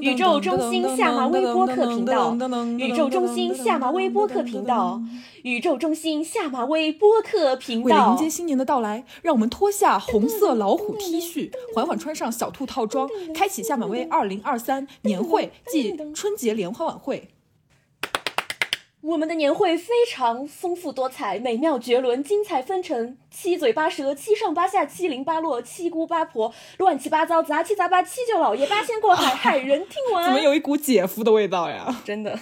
[0.00, 2.34] 宇宙中心下马威播客频道，
[2.78, 5.00] 宇宙中心下马威播客频道，
[5.42, 7.84] 宇宙中心下马威播客频道。
[7.84, 17.28] 为了迎接新年的到来，让我们脱下红色老虎 T 恤，缓缓穿上小兔套装，开启下马威二零二三年会暨春节联欢晚会。
[19.00, 30.24] 我们的年会非常丰富多彩，美妙绝伦，精彩纷呈，七嘴八舌，七上八下，七零八落，七姑八婆，乱七八糟，杂七杂八，七舅姥爷八仙过海，骇人听闻。
[30.24, 32.02] 怎么有一股姐夫的味道呀？
[32.04, 32.36] 真的。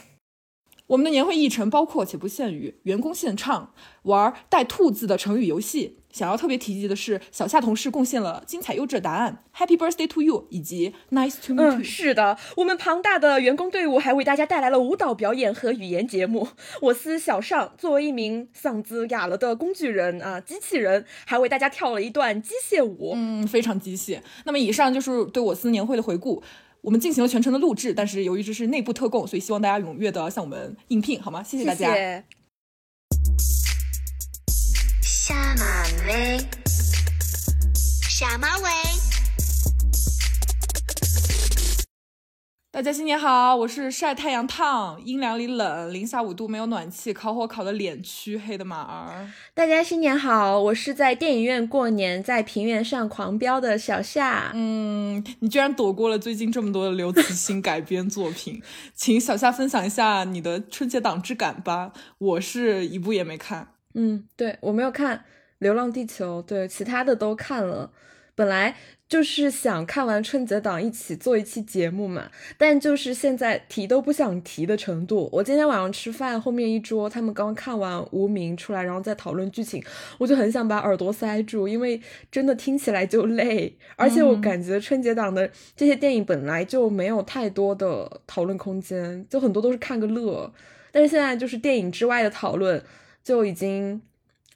[0.86, 5.98] 我们的年会议程包括且不限于 员工献唱、玩带兔子的成语游戏。
[6.16, 11.84] 想要特别提及的是，小夏同事贡献了精彩优质答案，Happy Birthday to you，以及 Nice to meet you。
[11.84, 16.48] 是的，我们庞大的员工队伍还为大家带来了舞蹈表演和语言节目。
[16.80, 24.18] 我司小尚作为一名嗓子哑了的工具人啊，机器人，还为大家跳了一段机械舞，嗯，非常机械。
[24.46, 26.42] 那么以上就是对我司年会的回顾。
[26.80, 31.42] 我们进行了全程的录制，但是由于这是内部特供，所以希望大家踊跃的向我们应聘，好吗？
[31.42, 31.92] 谢谢大家。
[35.26, 36.38] 下马威，
[38.08, 38.64] 下马威。
[42.70, 49.28] 大家新年好，我是晒太阳烫，阴凉里冷，零下五度没有暖气，烤火烤的脸黢黑的马儿。
[49.52, 54.52] 大家新年好，我是在电影院过年，在平原上狂飙的小夏。
[54.54, 58.62] 嗯，你居然躲过了最近这么多的刘慈欣改编作品，
[58.94, 61.90] 请小夏分享一下你的春节档之感吧。
[62.18, 63.72] 我是一部也没看。
[63.98, 65.16] 嗯，对我没有看
[65.58, 67.90] 《流浪地球》，对其他的都看了。
[68.34, 68.76] 本来
[69.08, 75.30] 就是想看完春节档一起做一期节目嘛，但就是现在提都不想提的程度。
[75.32, 79.82] 我今天晚上吃饭，后面一桌他们刚看完《无名》出来，然后再讨论剧情，
[80.18, 81.98] 我就很想把耳朵塞住，因为
[82.30, 83.74] 真的听起来就累。
[83.96, 90.52] 而且我感觉春节档的这些电影本来就没有太多的讨论空间，就很多都是看个乐。
[90.92, 92.84] 但是现在就是电影之外的讨论。
[93.26, 94.00] 就已经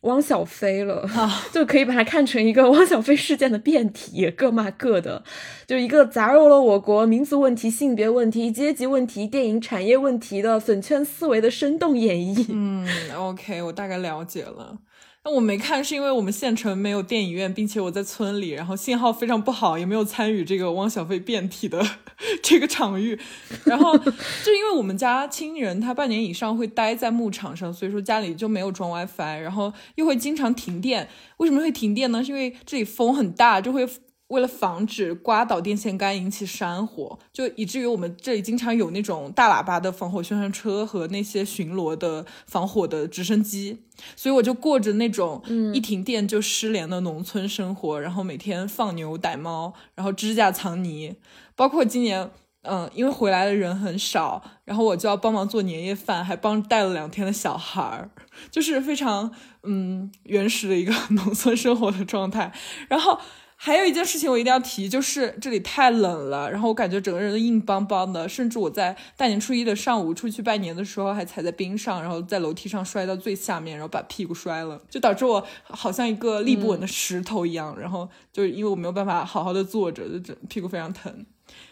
[0.03, 1.05] 汪小菲了，
[1.51, 5.25] 就可以把它看成一个 汪小菲事件的辩题，各骂各的，
[5.67, 12.47] 就一个杂糅了我国民族问题、性别问题、阶级问题、电影产业问题的粉圈思维的生动演绎。
[12.51, 12.87] 嗯
[13.17, 14.79] ，OK，我大概了解了。
[15.23, 21.85] 那我没看，是因为我们县城没有电影院，并且我在村里，然后信号非常不好，也没有参与这个汪小菲辩题的
[22.43, 23.19] 这个场域。
[23.65, 31.09] 然后就因为我们家亲人他半年以上会待在牧场上，所以说家里就没有装 WiFi，然后又会经常停电。
[31.37, 32.25] 为什么会停电呢？
[32.25, 33.87] 是因为这里风很大，就会。
[34.31, 43.83] 为了防止刮倒电线杆引起山火，就以至于我们这里经常有那种大喇叭的防火宣传车和那些巡逻的防火的直升机，
[44.15, 45.43] 所以我就过着那种
[45.75, 51.17] 一停电就失联的农村生活，然后每天放牛逮猫，然后支架藏泥，
[51.57, 52.31] 包括今年，
[52.63, 58.11] 嗯，因为回来的人很少，然后我就要帮忙做年夜饭，还帮带了两天的小孩儿，
[58.53, 59.33] 就是非常
[59.65, 62.53] 嗯原始的一个 农村生活的状态，
[62.89, 63.19] 然后。
[63.63, 81.27] 还有一件事情我一定要提，就是这里太冷了，然后我感觉整个人都硬邦邦的，甚至我在大年初一的上午出去拜年的时候还踩在冰上，然后在楼梯上摔到最下面，然后把屁股摔了，就导致我好像一个立不稳的石头一样，然后就因为我没有办法好好的坐着，就整屁股非常疼。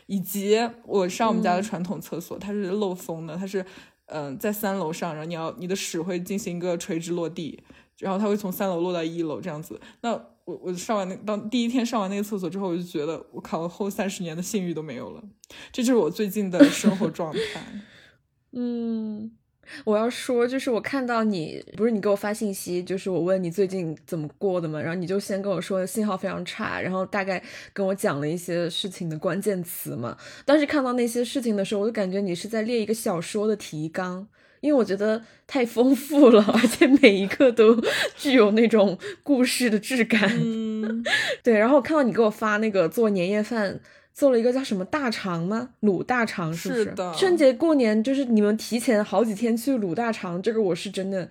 [0.05, 3.65] 以及我上我们家的传统厕所，它是漏风的，它是
[4.09, 7.59] 嗯在三楼上，然后你要你的屎会进行一个垂直落地，
[7.97, 10.21] 然后它会从三楼落到一楼这样子，那。
[10.49, 15.23] 我我上完那当第一天上完那个厕所之后，我就觉得我考了后三十年的性欲都没有了，
[15.71, 17.41] 这就是我最近的生活状态。
[18.53, 19.31] 嗯，
[19.85, 27.45] 我要说就是我看到你不是你给我发信息，就是我问你最近怎么过的嘛，然后你就先跟我说信号非常差，然后大概
[27.75, 30.17] 跟我讲了一些事情的关键词嘛。
[30.47, 34.27] 当时看到那些事情的时候，我就感觉你是在列一个小说的提纲。
[34.61, 37.81] 因为我觉得太丰富了，而且每一个都
[38.17, 40.31] 具有那种故事的质感。
[40.43, 41.05] 嗯，
[41.43, 41.59] 对。
[41.59, 43.79] 然后我看到你给我发那个做年夜饭，
[44.13, 45.71] 做了一个叫什么大肠吗？
[45.83, 46.85] 卤大肠是不是？
[46.85, 47.15] 是的。
[47.15, 51.29] 春节过年就是你们提前好几天去卤大肠，这个我是真的，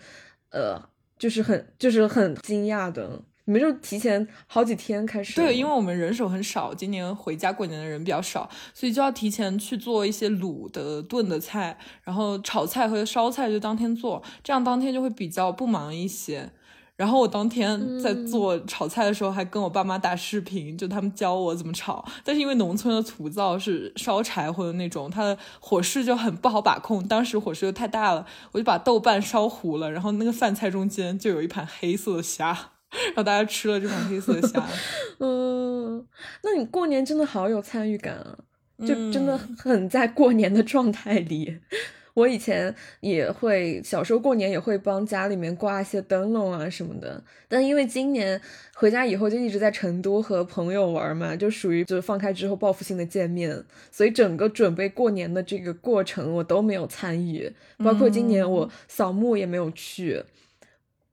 [0.51, 0.81] 呃，
[1.17, 3.21] 就是很就是很惊讶的。
[3.47, 5.35] 你们就提前好几天开始？
[5.35, 16.51] 对，因为我们人手很少，今年回家过年的人比较少，所以就要提前去做一些卤的、炖的菜，然后炒菜和烧菜就当天做，这样当天就会比较不忙一些。
[16.97, 22.03] 然后我当天在做炒菜的时候，还跟我爸妈打视频，就他们教我怎么炒。
[22.25, 27.07] 但是因为农村的土灶是烧柴火的那种，它的火势就很不好把控。
[27.07, 32.71] 当时火势又太大了，我就把豆瓣烧糊了，然后那个饭菜中间就有一盘黑色的虾。
[32.91, 34.65] 然后大家吃了这盘黑色的虾。
[35.19, 36.05] 嗯，
[36.43, 38.37] 那你过年真的好有参与感啊，
[38.79, 41.59] 就真的很在过年的状态里。
[42.17, 47.23] 我以前也会，小时候过年也会帮家里面挂一些灯笼啊什么的。
[47.47, 48.41] 但因为今年
[48.73, 60.23] 回家以后就一直在成都和朋友玩嘛，就属于就是放开之后报复性的见面，所以整个准备过年的这个过程我都没有参与，包括今年我扫墓也没有去。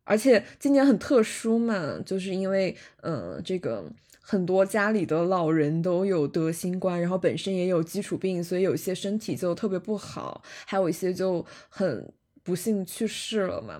[0.04, 3.84] 而且今年很特殊嘛，就是因为嗯这个。
[4.26, 12.10] 很多家里的老人都有得新冠，然后本身也有基础病，所以有些身体就特别不好，还有一些就很
[12.42, 13.78] 不幸去世了嘛。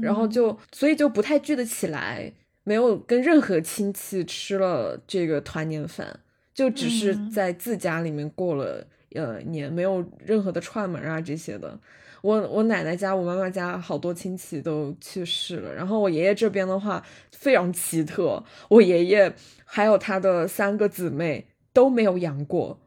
[0.00, 2.32] 然后就所以就不太聚得起来，
[2.64, 6.20] 没有跟任何亲戚吃了这个团年饭，
[6.54, 11.78] 就只是在自家里面过了呃年，没有任何的串门啊这些的。
[12.22, 19.34] 我我奶奶家、我妈妈家好多亲戚都去世了，然后我爷爷这边的话非常奇特，我爷爷
[19.64, 22.78] 还有他的三个姊妹都没有阳过，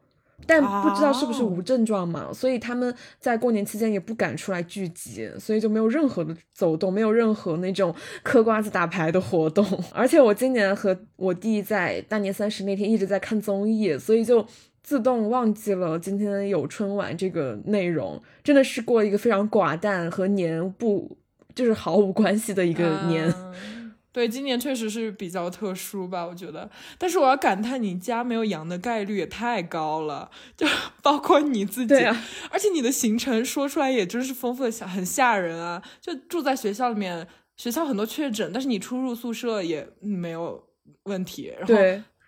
[0.46, 9.66] 但不知道是不是无症状嘛，所以他们在过年期间也不敢出来聚集，所以就没有任何的走动，没有任何那种嗑瓜子打牌的活动。
[9.92, 14.46] 而且我今年和我弟在大年三十那天一直在看综艺，所以就。
[14.86, 21.18] 自动忘记了今天有春晚这个内容，真的是过一个非常寡淡和年不
[21.56, 23.34] 就是毫无关系的一个年。
[24.12, 26.70] 对，今年确实是比较特殊吧，我觉得。
[26.98, 30.64] 但是我要感叹，你家没有羊的概率也太高了，就
[31.02, 31.88] 包括你自己。
[31.88, 32.16] 对啊。
[32.52, 35.82] 而且你的行程说出来也真是丰富的吓，很吓人啊！
[36.00, 40.64] 就住在学校里面，学校很多确诊，但是你出入宿舍也没有
[41.02, 41.52] 问题。
[41.58, 41.74] 然后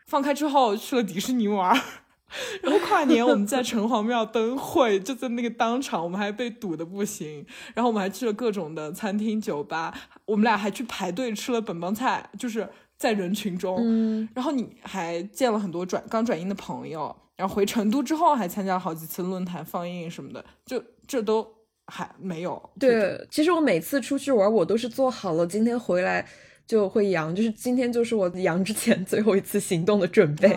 [0.08, 1.80] 放开之后去了迪士尼玩。
[2.62, 7.44] 然后跨年我们在城隍庙灯会，就在那个当场，我们还被堵的不行。
[7.74, 9.94] 然后我们还去了各种的餐厅、酒吧，
[10.26, 13.78] 我们俩还去排队吃了本帮菜，就是在人群中。
[13.80, 14.28] 嗯。
[14.34, 21.46] 然后你还见了很多转刚转阴的朋友，然后回成都之后还参加了好几次论坛放映什么的，就这都
[21.86, 22.70] 还没有。
[22.78, 26.26] 对，其实我每次出去玩，我都是做好了今天回来。
[26.66, 30.54] 就会阳，就是今天就是我阳之前最后一次行动的准备，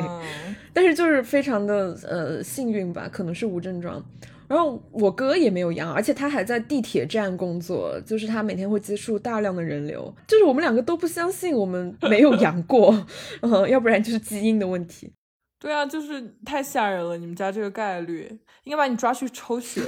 [0.74, 4.04] 但是就是非常的呃幸运吧，可能是无症状。
[4.48, 13.08] 然后我哥也没有阳，而且他还在地铁站工作，就是他每天会接触大量的人流，就是我们两个都不相信我们没有阳过，
[13.42, 15.14] 嗯，要不然就是基因的问题。
[15.58, 18.28] 对啊，就是太吓人了，你们家这个概率，
[18.66, 19.82] 应该把你抓去抽血。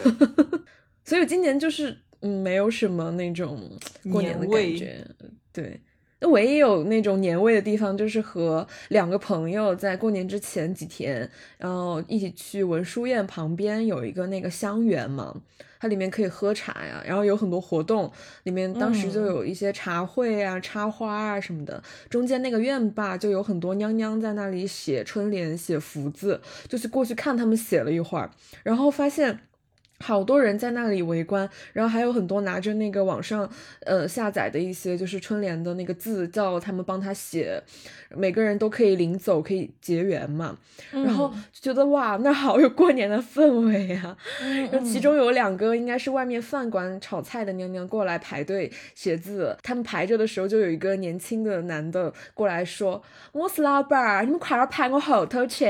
[1.03, 3.69] 所以今年就是嗯，没有什么那种
[4.09, 5.05] 过年的感觉，
[5.51, 5.81] 对。
[6.29, 15.35] 唯一有那种年味的地方，就是和两个朋友在过年之前几天，然后一起去文殊院旁边有一个那个香园嘛，
[15.79, 18.11] 它里面可以喝茶呀，然后有很多活动，
[18.43, 21.81] 里面当时就有一些茶会啊、插花啊什么的。
[22.09, 28.29] 中间那个院坝就有很多娘娘在那里写春联、写福字，就是过去看他们写了一会儿，
[28.63, 29.39] 然后发现。
[30.03, 33.49] 好多人在那里围观，然后还有很多拿着那个网上
[33.85, 37.63] 呃下载的一些就是春联的那个字，叫他们帮他写，
[38.13, 40.57] 每个人都可以领走，可以结缘嘛。
[40.91, 44.17] 然后就觉得哇，那好有过年的氛围啊。
[44.69, 53.01] 然后其中有两个应该是外面饭馆炒菜的娘娘过来排队写字，他们排着的时候就有一个年轻的男的过来说
[53.31, 55.63] ：“我是老板儿，你们快点排我后头去。”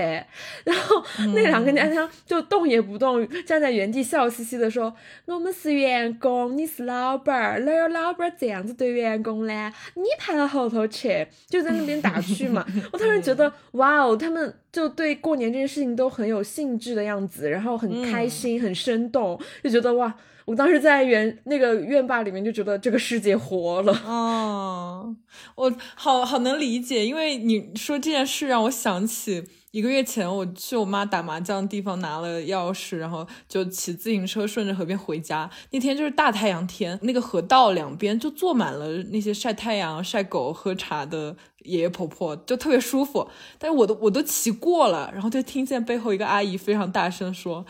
[0.65, 1.03] 然后
[1.35, 4.22] 那两个娘娘就动也不动，站在原地笑。
[4.23, 4.95] 笑嘻嘻的说
[5.27, 9.73] ：“我们是员工，你是老板儿，哪有老板儿这样子对员工呢？
[9.95, 12.65] 你排到后头去，就在那边打趣嘛。
[12.94, 20.15] 我突然觉得，哇哦，他们就对过年这件事情都很有兴致的样子，然后很开心，很生动，就觉得哇！
[20.45, 23.92] 我当时在原那个院坝里面就觉得这个世界活了。
[24.06, 25.13] 哦，
[25.56, 35.49] 我好好能理解，因为你说这件事让我想起。”一个月前，我去我妈打麻将的地方拿了钥匙，然后就骑自行车顺着河边回家。
[35.71, 43.27] 那天就是大太阳天，那个河道两边就坐满了那些晒太阳、晒狗、喝茶的爷爷婆婆，就特别舒服。
[43.57, 47.65] 但是我都我都骑过了，然后就听见背后一个阿姨非常大声说：“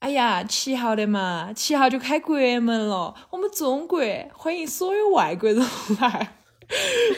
[0.00, 3.98] 哎呀，七号的嘛，七号就开国门了，我们中国
[4.34, 5.66] 欢迎所有外国人
[6.00, 6.34] 来。”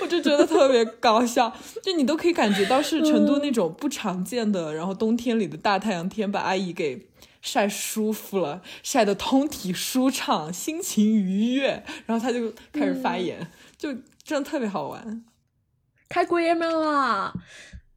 [0.01, 7.09] 我就觉得特别搞笑，就你都可以感觉到是成都那种不常见的，然后冬天里的大太阳天把阿姨给
[7.41, 13.93] 晒舒服了，晒得通体舒畅，心情愉悦，然后他就开始发言，就
[14.23, 15.25] 真的特别好玩。
[16.09, 17.33] 开国门了，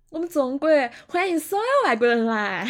[0.10, 2.66] 我们总归欢迎所有外国人来，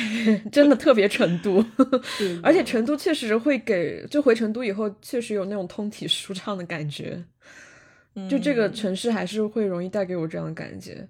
[0.52, 1.64] 真的特别成都，
[2.42, 7.24] 而且成都确实会给，就回成都以后确实有那种通体舒畅的感觉。
[8.30, 11.08] 就这个城市还是会容易带给我这样的感觉。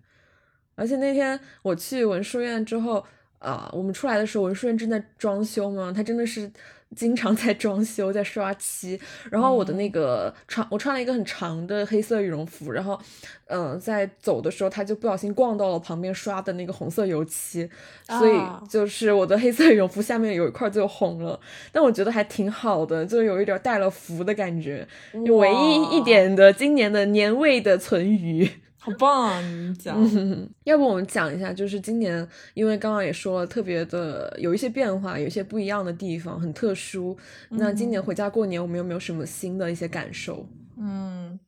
[0.76, 3.06] 而且那天我去文殊院之后，
[3.40, 6.52] 啊，我们出来的时候，文殊院正在装修嘛，它真的是。
[6.96, 9.00] 经常在装修，在刷漆。
[9.30, 12.72] 然后我的那个穿，我穿了一个很长的黑色羽绒服。
[12.72, 13.00] 然后，
[13.48, 17.70] 嗯，在走的时候，他就不小心逛到了旁边刷的那个红色油漆，
[18.08, 21.40] 所以就是我的黑色羽绒服下面有一块就红了。
[21.72, 28.50] 但我觉得还挺好的，就有一点带了福的感觉，唯一一点的今年的年味的存余。
[28.86, 29.42] 好棒啊！
[29.42, 29.98] 你讲，
[30.64, 37.18] 要不我们讲一下，就是今年，因为刚刚也说了，特别的有一些变化，有一些不一样的地方，很特殊。
[37.50, 40.48] 那今年回家过年，我们有没有什么新的一些感受？
[40.78, 41.40] 嗯，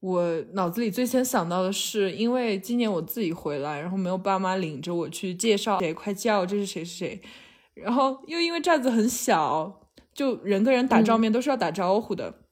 [0.00, 7.20] 我脑子里最先想到的是，因为今年我自己回来，然后没有爸妈领着我去介绍谁，快叫这是谁是谁，
[7.74, 9.82] 然后又因为寨子很小，
[10.14, 12.43] 就人跟人打照面都是要打招呼的。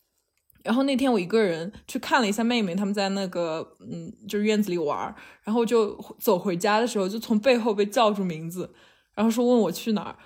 [0.63, 8.71] 然后那天我一个人去看了一下妹妹，他们在那个嗯，就是院子里玩然后就走回家的时候，就从背后被叫住名字，
[9.15, 10.17] 然后说问我去哪儿。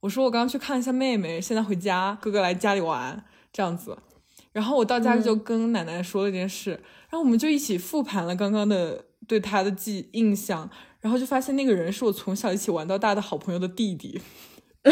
[0.00, 3.96] 我说我刚刚去看一下妹妹，现在回家，哥哥来家里玩这样子。
[4.52, 10.68] 然后我到家就跟奶奶说了这件事，然后我们就一起复盘了刚刚的对她的记印象，
[11.00, 14.20] 然后就发现那个人是我从小一起玩到大的好朋友的弟弟。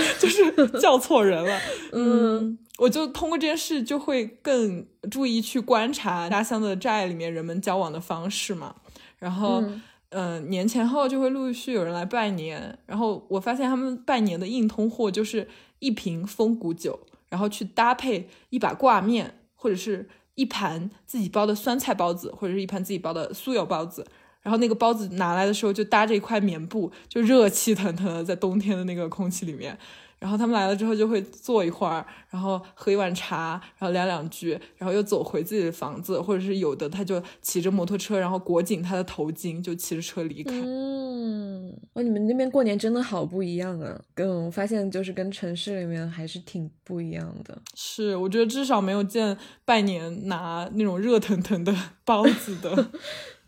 [0.18, 1.60] 就是叫错人了，
[1.92, 8.74] 嗯，我就通过这件事就会更注意去观察家乡的寨里面人们交往的方式嘛。
[9.18, 9.62] 然后，
[10.10, 15.48] 嗯，年前后就会陆续有人来拜年，然后我发现他们拜年的硬通货就是
[15.78, 16.98] 一瓶风骨酒，
[17.28, 24.04] 然后去搭配一把挂面或者是一盘自己包的酸菜包子，或者是一盘自己包的酥油包子。
[24.44, 29.76] 然后那个包子拿来的时候，就搭着一块棉布，就热气腾腾的在冬天的那个空气里面。
[30.20, 40.52] 然后他们来了之后就会坐一会儿，然后喝一碗茶，然后聊两句，然后又走回自己的房子，或者是有的他就骑着摩托车，然后裹紧他的头巾，就骑着车离开。
[40.64, 44.00] 嗯，哦，你们那边过年真的好不一样啊！
[44.14, 47.60] 跟我发现就是跟城市里面还是挺不一样的。
[47.74, 49.36] 是，我觉得至少没有见
[49.66, 51.74] 拜年拿那种热腾腾的
[52.06, 52.88] 包子的。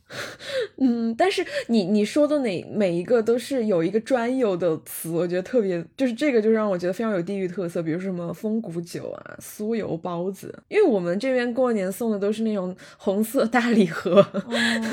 [0.79, 14.25] 嗯，但是你你说的哪每一个都是有一个专有的词，我觉得特别，就是这个就让我觉得非常有地域特色，比如什么风骨酒啊、酥油包子，因为我们这边过年送的都是那种红色大礼盒，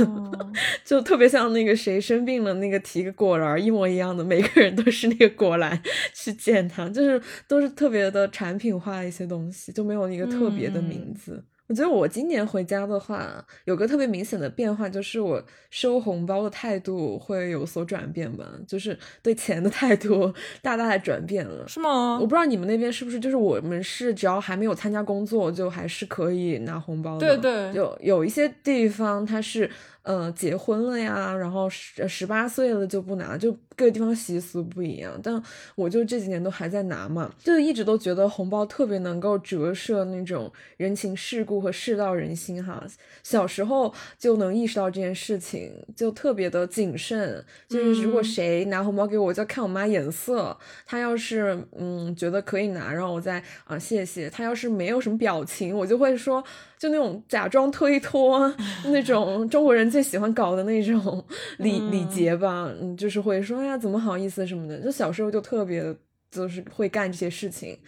[0.83, 5.79] 就特别像那个谁生病了那个提个果篮一模一样的，每个人都是那个果篮
[6.15, 11.43] 去见他，就是都是特别的产品化的一些东西，就没有一个特别的名字。
[11.67, 22.19] 我觉得我今年回家的话，有个特别明显的变化，就是我收红包的态度会有所转变吧，就是对钱的态度大大的转变了，是吗？
[22.19, 27.37] 我不知道你们那边是不是，就是我们是只要还没有参加工作，就还是可以拿红包的。
[27.37, 29.69] 对对，有有一些地方它是。
[30.03, 35.17] 呃，结婚了呀，然后十十八岁了就不拿，就各个地方习俗不一样。
[35.23, 35.41] 但
[35.75, 42.83] 我就这几年都还在拿嘛，就一直都觉得红包特别能够折射那种人情世故和世道人心哈。
[43.23, 47.43] 小时候就能意识到这件事情，就特别的谨慎。
[47.69, 50.57] 就是如果谁拿红包给我，就看我妈眼色。
[50.85, 54.29] 她要是嗯觉得可以拿，然后我再啊谢谢。
[54.29, 56.43] 她要是没有什么表情，我就会说。
[56.83, 58.53] 就那种假装推脱，
[58.87, 61.23] 那种中国人最喜欢搞的那种
[61.59, 64.77] 礼礼节吧，嗯，就是会说哎呀，怎么好意思什么的。
[64.79, 65.95] 就小时候就特别
[66.29, 67.79] 就是会干这些事情。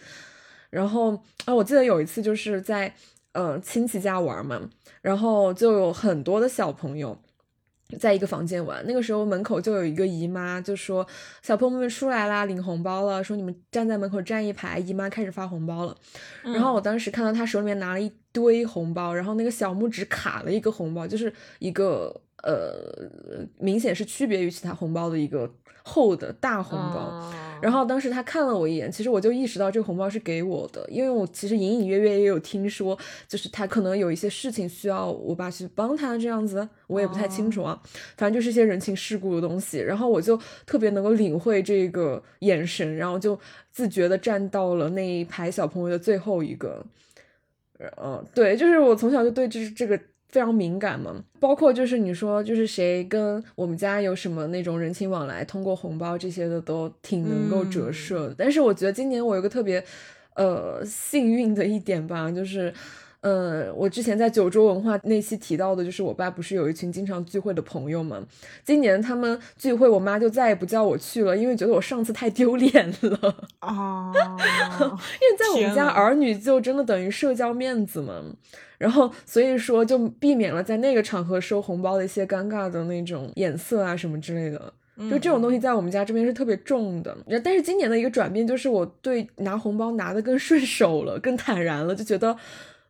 [0.70, 2.90] 然后啊，我记得有一次就是在
[3.32, 4.58] 呃亲戚家玩嘛，
[5.02, 7.18] 然后就有很多的小朋友。
[8.00, 11.06] 在一个房间玩，那个时候门口就有一个姨妈，就说
[11.40, 15.96] 小朋友们出来啦，领红包了，说你们站在门口站一排，姨妈开始发红包了。
[16.42, 23.08] 然后我当时看到她手里面拿了一堆红包，然后那个小拇指卡了一个红包，就是一个呃，
[23.58, 25.50] 明显是区别于其他红包的一个。
[25.88, 37.80] 厚的大红包，然后当时他看了我一眼，其实我就意识到这个红包是给我的，因为我其实隐隐约约也有听说，就是他可能有一些事情需要我爸去帮他这样子，我也不太清楚啊，
[38.16, 43.38] 反正就是一些人情世故的东西，然后我就特别能够领会这个眼神，然后就
[43.70, 46.84] 自觉的站到了那一排小朋友的最后一个，
[48.02, 49.98] 嗯，对，就是我从小就对这这个。
[50.28, 58.34] 非常敏感嘛，包括就是你说就是谁跟我们家有什么那种人情往来，通过红包这些的都挺能够折射。
[58.36, 59.82] 但是我觉得今年我有个特别，
[60.34, 62.74] 呃，幸运的一点吧，就是。
[63.26, 68.24] 呃，我之前在九州文化那期提到的，就是我爸不是有一群经常聚会的朋友吗？
[68.64, 74.12] 今年他们聚会，我妈就再也不叫我去了，因为觉得我上次太丢脸了啊。
[74.14, 78.22] 因为在我们家，儿女就真的等于社交面子嘛。
[78.78, 84.72] 然后所以说就避免了在那个场合收红包的一些尴尬的那种眼色啊什么之类的。
[85.10, 87.16] 就这种东西在我们家这边是特别重的。
[87.42, 92.36] 但是今年的一个转变就是我对拿红包拿的更顺手了，更坦然了，就觉得。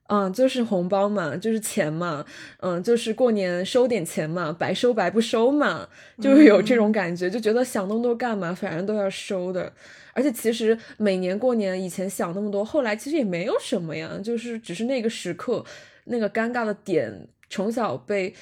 [0.08, 2.24] 嗯，就是红包嘛，就是钱嘛，
[2.60, 5.88] 嗯，就是过年收点钱嘛，白收白不收嘛，
[6.20, 9.72] 就是有这种感觉，就觉得想那么多干嘛，反正都要收的。
[10.12, 15.64] 而且其实每年过年以前想那么多，后来其实也没有什么呀，就是只是那个时刻
[16.04, 18.34] 那个尴尬的点，从小被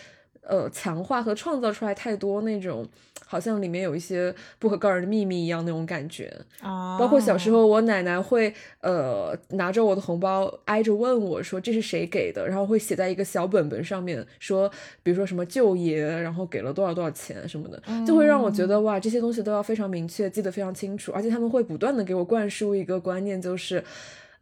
[0.47, 2.87] 呃强化和创造出来太多那种。
[3.27, 6.97] 好像里面有一些不可告人的秘密一样那种感觉啊！
[6.99, 14.71] 包括小时候，我奶奶会呃拿着我的红包挨着问我说这是谁给的，然后会写在一个小本本上面，说
[15.03, 23.83] 比如说什么舅爷，然后给了多少多少钱什么的，就会让我觉得哇这些东西都要非常明确，记得非常清楚，而且他们会不断的给我灌输一个观念，就是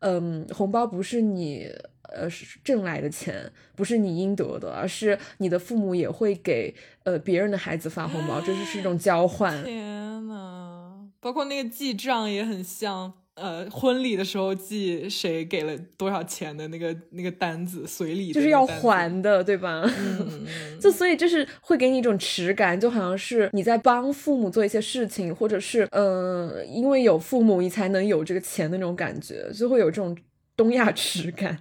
[0.00, 1.70] 嗯红包不是你。
[2.14, 9.64] 呃，是挣来的钱，不是你应得的，而是你的父母也会给呃别人的孩子发红包，这就是一种交换。
[9.64, 19.82] 天呐，包括那个记账也很像，呃，婚礼的时候记谁给了多少钱的那个那个单子，随礼就是要还的，对吧？
[19.98, 20.46] 嗯，
[20.80, 30.16] 就所以就是会给你一种耻感，就好像是你在帮父母做一些事情，或者是呃，因为有父母你才能有这个钱的那种感觉，就会有这种。
[30.56, 31.58] 东亚耻感，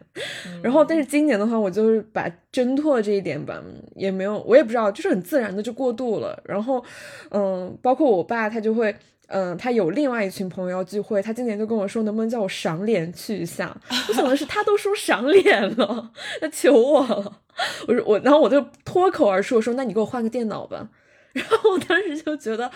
[0.62, 3.62] 然后但是今年的话，我就是把挣脱这一点吧，
[3.95, 6.39] 也没有，我也不知道，就是很自然的就过渡了。
[6.45, 6.83] 然后，
[7.29, 8.93] 嗯，包括我爸，他就会，
[9.27, 13.75] 嗯，他有另外一群朋友要聚会，他今年就跟我说，能不能叫我赏脸去一下？
[14.10, 17.41] 我想的是，他都说赏脸了，他求我了。
[17.88, 20.89] 我说我，然后我就脱口而出，我说那你给我换个电脑吧。
[21.33, 22.69] 然后我当时就觉得，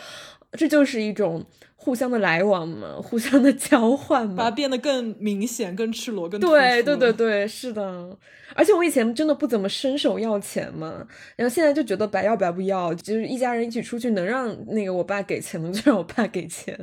[0.56, 1.46] 这就是一种。
[1.78, 8.18] 互相的来往嘛，互相的交换嘛，把它变得更明显、更赤裸、更对对对对，是的。
[8.56, 16.76] 而且我以前真的不怎么伸手要钱嘛，然后现在就觉得白要白不要，就是一家人一起出去，能让那个我爸给钱的 就让我爸给钱。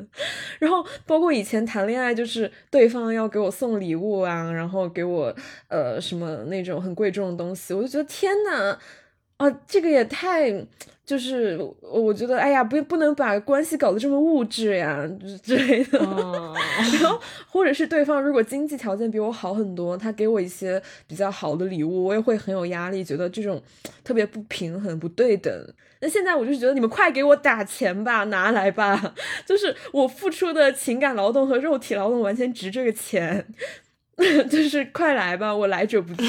[0.61, 5.35] 然后包括以前谈恋爱，就是对方要给我送礼物啊，然后给我
[5.67, 8.79] 呃什么那种很贵重的东西，我就觉得天呐，
[9.39, 10.65] 啊，这个也太。
[11.13, 15.07] 就是我觉得，哎呀，不不能把关系搞得这么物质呀
[15.43, 15.99] 之类的。
[16.01, 23.63] 然后，或者是对方如果经济条件比我好很多，他给我一些比较好的礼物，我也会很有压力，觉得这种
[24.03, 25.53] 特别不平衡、不对等。
[26.01, 33.47] 那现在我就觉得，你们快给我打钱吧，拿来吧， 就是我付出的情感劳动和肉体劳动完全值这个钱，
[34.49, 36.25] 就是快来吧，我来者不拒。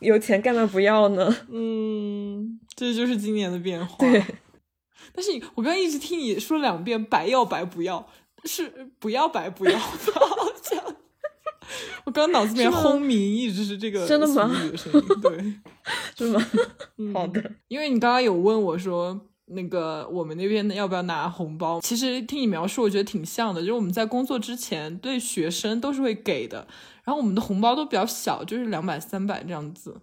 [0.00, 1.34] 有钱干嘛不要呢？
[1.50, 3.96] 嗯，这就是今年的变化。
[3.98, 4.22] 对，
[5.12, 8.06] 但是我刚刚一直听你说两遍“白要白不要”，
[8.44, 9.80] 是不要白不要。
[12.04, 14.48] 我刚刚脑子里面轰鸣一直是这个真的吗？
[15.20, 15.54] 对，
[16.16, 16.40] 是吗？
[17.12, 26.68] 好的，因为你刚刚有问我说那个我们那边要不要拿红包，其实听你描述，我觉得挺像的，就是我们在工作之前对学生都是会给的。
[27.02, 30.00] 然后我们的红包都比较小，就是两百、三百这样子。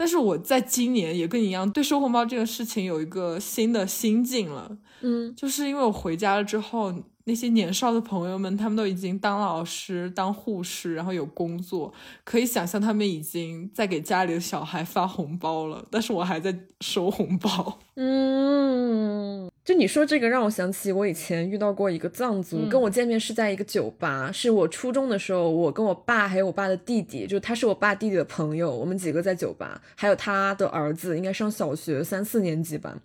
[0.00, 4.78] 但是我在今年也跟你一样，对收红包这个事情有一个新的心境了。
[5.02, 6.94] 嗯，就是因为我回家了之后。
[7.24, 11.92] 那些年少的朋友们，他们都已经当老师、当护士，然后有工作，
[12.24, 15.84] 可以想象他们已经在给家里的小孩发红包了。
[15.90, 17.78] 但是我还在收红包。
[17.96, 32.96] 嗯，就你说这个，让我想起我以前遇到过一个藏族，跟我见面是在一个酒吧，是我初中的时候，我跟我爸还有我爸的弟弟，就他是我爸弟弟的朋友，我们几个在酒吧，还有他的儿子，应该上小学三四年级吧。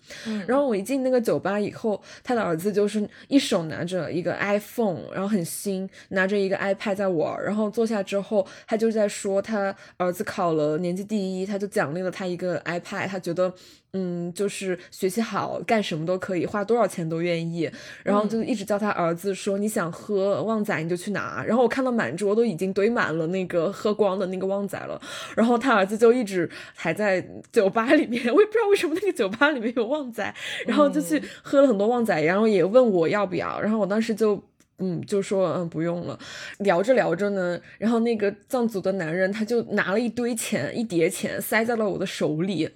[0.48, 4.06] 然后我一进那个酒吧以后，他的儿子就是一手拿着。
[4.16, 13.54] 一个 iPhone，然后很新，拿着一个 iPad 在玩，然后坐下之后，他就在说他儿子考了年级第一，他就奖励了他一个 iPad，他觉得。
[13.98, 17.72] 嗯，就是学习好，干什么都可以，花多少钱都愿意。
[18.04, 25.02] 然后就一直叫他儿子说：“你想喝旺仔，你就去拿。”然后我看到满桌都已经堆满了那个喝光的那个旺仔了。
[25.34, 30.36] 然后他儿子就一直还在酒吧里面， 我也不知道为什么那个酒吧里面有旺仔，
[30.68, 33.62] 然后就去喝了很多旺仔，然后也问我要不要。
[33.62, 34.44] 然后我当时就
[34.80, 36.20] 嗯就说嗯不用了。
[36.60, 42.70] 聊着聊着呢，然后那个藏族的男人他就拿了一堆钱，一叠钱塞在了我的手里。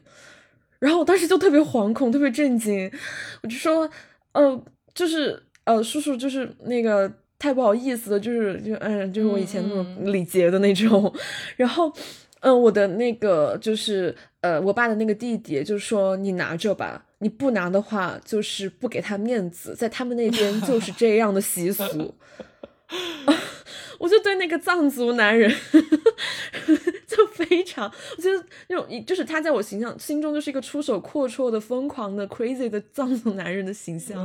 [0.80, 2.92] 然后我当时就特别惶恐，特别震惊，
[3.44, 3.90] 我就说，
[4.32, 4.64] 呃，
[4.94, 11.14] 就是呃，叔叔，就是那个太不好意思了，就是就嗯，就是我以前那种礼节的那种。
[11.58, 11.92] 然后，
[12.40, 22.16] 嗯，我的那个就是呃，我爸的那个弟弟，就说你拿着吧，你不拿的话就是不给他面子，在他们那边就是这样的习俗。
[24.00, 25.50] 我就对那个藏族男人
[27.06, 34.18] 就非常，我觉得那种就是他在我形象心中就是一个出手阔绰的疯狂的 crazy 的藏族男人的形象。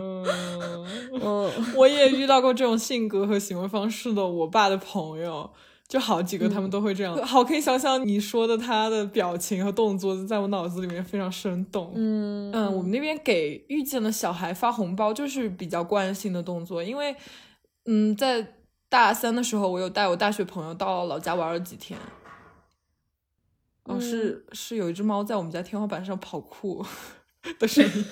[1.21, 5.51] 嗯， 我也遇到过这种性格和行为方式的我爸的朋友。
[5.87, 11.93] 就好几个，他们都会这样，好可以想想你说的他的表情和动作，在我脑子里面非常生动。
[11.95, 17.15] 嗯嗯，我们那边给遇见的小孩发红包就是比较惯性的动作，因为
[17.85, 18.55] 嗯，在
[18.95, 21.99] 大三的时候，我有带我大学朋友到老家玩了几天。
[23.83, 26.87] 哦，是是有一只猫在我们家天花板上跑酷
[27.59, 28.07] 的声音。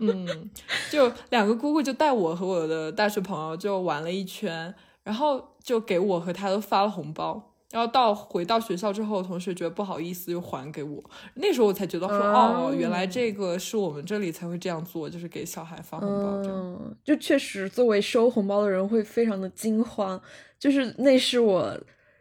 [0.00, 0.50] 嗯，
[0.92, 4.74] 就两个姑姑就带我和我的大学朋友就玩了一圈。
[5.04, 11.04] 然后就给我和他都发了红包，然后到回到学校之后，同学觉得不好意思，又还给我。
[11.34, 16.96] 那时候我才觉得说，哦，原来这个是我们这里才会这样做，就是给小孩发红包这样。
[17.04, 20.18] 就确实，作为收红包的人会非常的惊慌。
[20.58, 21.78] 就是那是我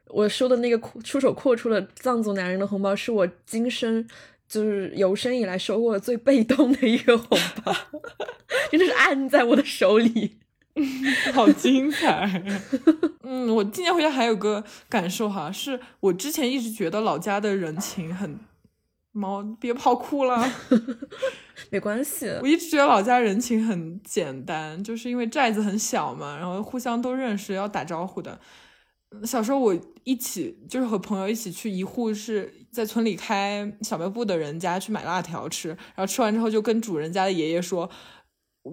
[0.09, 4.05] 我收的那个出手阔出的藏族男人的红包，是我今生
[4.49, 7.73] 就是有生以来收过的最被动的一个红包，
[8.69, 10.39] 真的是按在我的手里。
[11.33, 12.43] 好精彩！
[13.23, 18.39] 嗯，我今年回家还有个感受哈，是我之前一直觉得老家的人情很
[19.11, 20.49] 猫，别跑酷了，
[21.71, 22.29] 没关系。
[22.41, 28.39] 我一直觉得老家人情很简单，就是因为寨子很小嘛，然后互相都认识，要打招呼的。
[29.23, 37.89] 小时候我一起就是和朋友一起去一户是在村里开小卖部的人家去买辣条吃，然后吃完之后就跟主人家的爷爷说。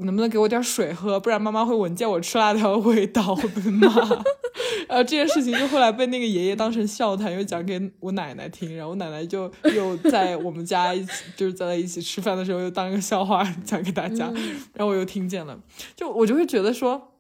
[0.02, 1.20] 能不能给我点水喝？
[1.20, 3.88] 不然妈妈会闻见我吃辣条的味道，会被骂。
[4.88, 8.76] 然后这件事情就后来被那个爷爷当成笑谈，又讲给我奶奶听。
[8.76, 14.26] 然后我奶奶就又在我们家一起，就是在一起吃饭的时候，又当一个笑话讲给大家。
[14.74, 15.59] 然后我又听见了，
[15.96, 17.12] 就我就会觉得说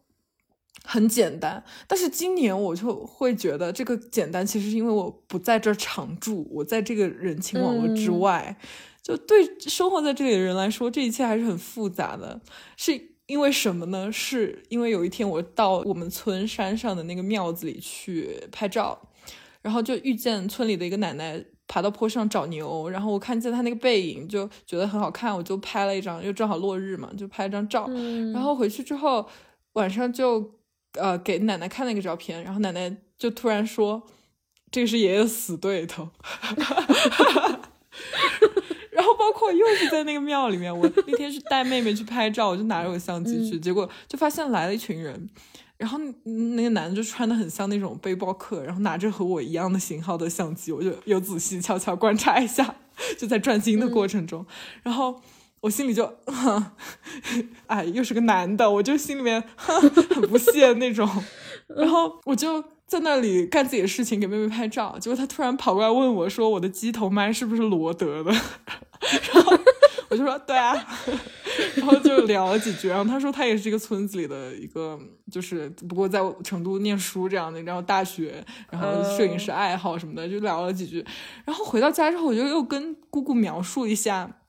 [0.84, 1.64] 很简单。
[1.86, 8.56] 但是今年我就会觉得这个简单，其实是因为我不在这儿常住，我在这个人情网络之外。
[9.04, 12.40] 就对生活在这里的人来说，这一切还是很复杂的。
[12.78, 14.10] 是因为什么呢？
[14.10, 18.98] 是因为有一天我到我们村山上的那个庙子里去拍照，
[19.60, 27.86] 然后就遇见村里的一个奶奶爬到坡上找牛，然后我看见她那个背影，就觉得很好看，我就拍了一张，又正好落日嘛，就拍了张照。
[28.32, 29.28] 然后回去之后
[29.74, 30.58] 晚上就
[30.98, 34.02] 呃给奶奶看那个照片，然后奶奶就突然说
[34.72, 36.08] ：“这个是爷爷死对头。
[39.04, 45.28] ”然后包括又是在那个庙里面，我那天是带妹妹去拍照，我就拿着我相机去，结果就发现来了一群人，
[45.76, 45.98] 然后
[46.56, 52.76] 那个男的就穿的很像那种背包客，然后拿着和我一样的型号的相机，我就有仔细悄悄观察一下，
[53.18, 54.46] 就在转经的过程中，
[54.82, 55.20] 然后
[55.60, 56.10] 我心里就，
[57.66, 61.06] 哎，又是个男的，我就心里面很不屑那种，
[61.76, 62.64] 然后我就。
[62.86, 68.30] 在那里干自己的事情，给妹妹拍照，结果他突然跑过来问我，说我的机头麦是不是罗德的？
[69.32, 69.58] 然后
[70.08, 70.74] 我就说对啊，
[71.76, 74.98] 然后就聊了几句，然后他说他也是这个村子里的一个，
[75.30, 81.04] 就是不过在成都念书这样的，然后大学，然后摄影师爱好什么的，就聊了几句。
[81.44, 84.40] 然后回到家之后，我就又跟姑姑描述一下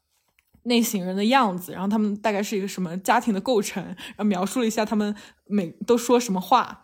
[0.64, 5.16] 那行人的样子，然后他们大概是一个什么家庭的构成，然后描述了一下他们
[5.48, 6.84] 每都说什么话。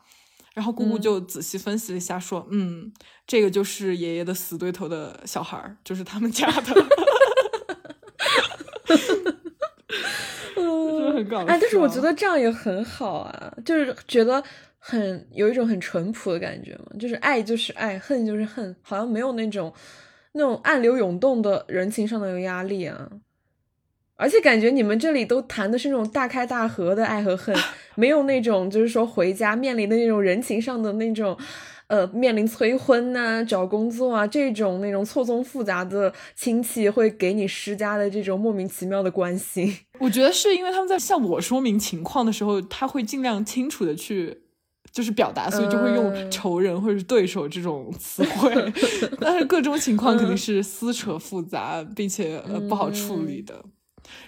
[0.54, 2.92] 然后姑姑就仔细分析了一下，说：“嗯，
[3.26, 6.76] 这个就是爷爷的死对头的小孩儿，就是他们家的。”
[10.72, 11.46] 嗯，很搞笑。
[11.46, 14.42] 哎，但是我觉得这样也很好啊，就是觉得
[14.78, 19.74] 很有一种很淳朴的感觉嘛，就是爱就是爱，恨就是恨，好像没有那种
[20.34, 23.10] 那种暗流涌动的人情上的有压力啊。
[24.22, 27.56] 而且感觉你们这里都谈的是那种大开大合的爱和恨，
[27.96, 31.36] 没有那种就是说回家面临的那种人情上的那种，
[31.88, 39.76] 呃，面临催婚呐、找工作啊这种那种错综复杂的亲戚会给你施加的这种莫名其妙的关心。
[39.98, 44.42] 我觉得是因为他们在向我说明情况的时候，他会尽量清楚的去
[44.92, 48.54] 就是表达，所以就会用仇人或者是对手这种词汇。
[49.20, 53.66] 但是各种情况肯定是撕扯复杂，并且呃不好处理的。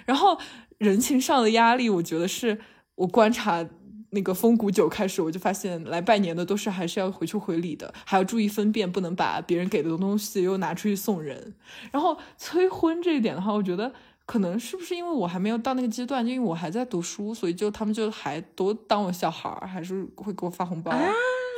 [0.05, 0.37] 然后
[0.77, 2.59] 人情上的压力，我觉得是
[2.95, 3.65] 我观察
[4.11, 11.55] 那个风谷酒开始，我就发现来拜年的都是还是要回去回礼的，还要注意分辨，不能把别人给的东西又拿出去送人。
[11.91, 13.91] 然后催婚这一点的话，我觉得
[14.25, 20.91] 可能是不是因为我还没有到那个阶段，因为我还在读书，所以就他们就还都当我小孩儿，还是会给我发红包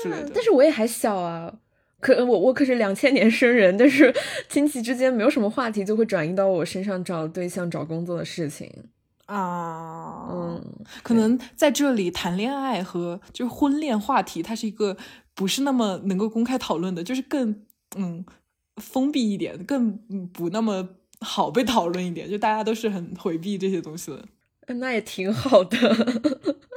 [0.02, 0.32] 之类的。
[0.34, 1.54] 但是我也还小啊。
[2.06, 4.14] 可我我可是两千年生人，但是
[4.48, 8.72] 亲戚之间没有什么话题，就会转移到我身上找对象、找工作的事情
[9.26, 10.28] 啊。
[10.30, 10.64] 嗯，
[11.02, 14.96] 可能在这里谈恋爱和就是婚恋话题，它是一个
[15.34, 17.64] 不是那么能够公开讨论的，就是更
[17.98, 18.24] 嗯
[18.78, 19.98] 封闭一点，更
[20.32, 20.88] 不那么
[21.22, 24.24] 好被讨论一点，就大家都是很回避这些东西的。
[24.76, 25.78] 那也挺好的，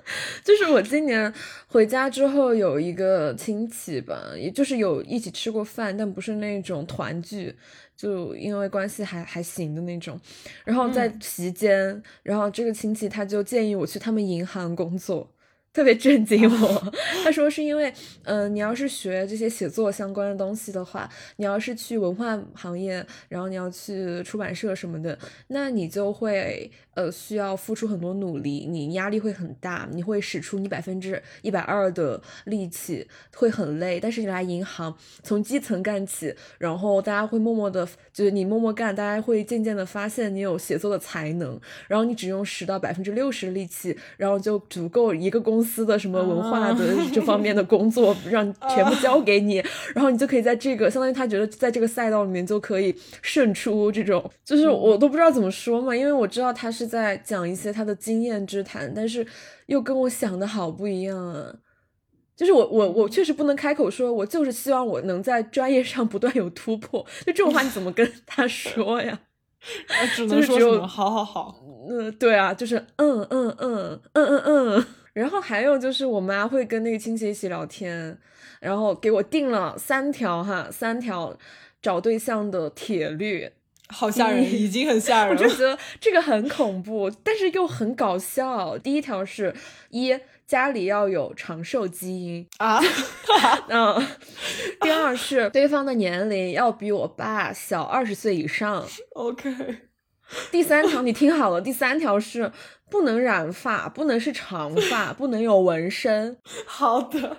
[0.45, 1.33] 就是我今年
[1.67, 7.55] 回家之后有一个亲戚吧，也就是有一起吃过饭，但不是那种团聚，
[7.97, 10.21] 就因为关系还还行的那种。
[10.65, 15.31] 然后在席间，然后这个亲戚他就建议我去他们银行工作。
[15.71, 16.93] 特别震惊我，
[17.23, 17.93] 他说是因为，
[18.25, 25.17] 嗯，你要是学这些写作相关的东西的话，你要是去文化行业，然后你要去出版社什么的，
[25.49, 26.69] 那你就会，
[26.99, 33.07] 呃，需要付出很多努力，你压力会很大，你会使出你百分之一百二的力气，
[33.37, 34.01] 会很累。
[34.01, 41.57] 但是你来银行，从基层干起，然后大家会默默的，就是你默默干，大家会渐渐的发现你有写作的才能，
[41.87, 45.69] 然后你只用十到百分之六十的力气，然后就足够一个公司。
[45.69, 46.83] 司的什么文化的
[47.13, 48.43] 这方面的工作，让
[48.75, 49.63] 全部交给你，
[49.95, 53.93] 然后你就可以在这个相当于他觉得在这个赛道里面就可以胜出。
[53.93, 59.27] 这种就是我都不知道怎么说嘛，因为我知道他是在讲一些他的经验之谈，但是
[59.67, 61.55] 又跟我想的好不一样啊。
[62.35, 67.05] 就是我我我确实不能开口说，我就是希望我能在专业上不断有突破。
[67.27, 69.21] 就这种话你怎么跟 他说呀？
[70.15, 71.61] 只能说什么好好好。
[71.91, 74.87] 嗯，对啊，就是嗯嗯嗯嗯嗯嗯。
[75.15, 78.17] 然后还有就是，我妈会跟那个亲戚一起聊天，
[78.61, 81.37] 然后给我定了三条哈，三条
[81.83, 83.51] 找对象的铁律，
[83.89, 85.43] 好吓人，已经很吓人了。
[85.43, 88.77] 我就觉得这个很恐怖，但是又很搞笑。
[88.79, 89.55] 第一条是
[89.91, 92.81] 一家里要有长寿基因啊，
[93.69, 94.07] 嗯。
[94.81, 98.87] 第二是对方的年龄要比我爸小二十岁以上。
[99.15, 99.88] OK。
[100.51, 102.53] 第三条你听好了，第三条是。
[102.91, 106.35] 不能染发，不能是长发，不能有纹身。
[106.65, 107.37] 好的，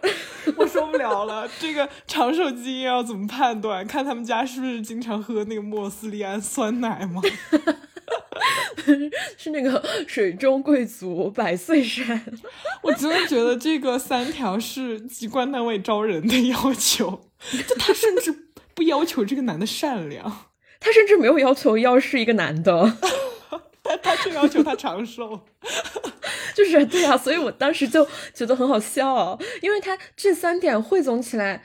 [0.56, 1.50] 我受不了了。
[1.60, 3.84] 这个长寿基因要怎么判断？
[3.88, 7.20] 看他们家是不是经常喝那个莫斯利安酸奶吗？
[9.40, 12.24] 是那个水中贵族百岁山。
[12.84, 17.22] 我真的觉得这个三条是机关单位招人的要求，
[17.68, 20.46] 就他甚至不要求这个男的善良，
[20.80, 22.98] 他甚至没有要求要是一个男的。
[24.04, 25.40] 他却要求他长寿，
[26.54, 31.64] 就是对啊，所以我当时就觉得很好笑，因为他这三点汇总起来。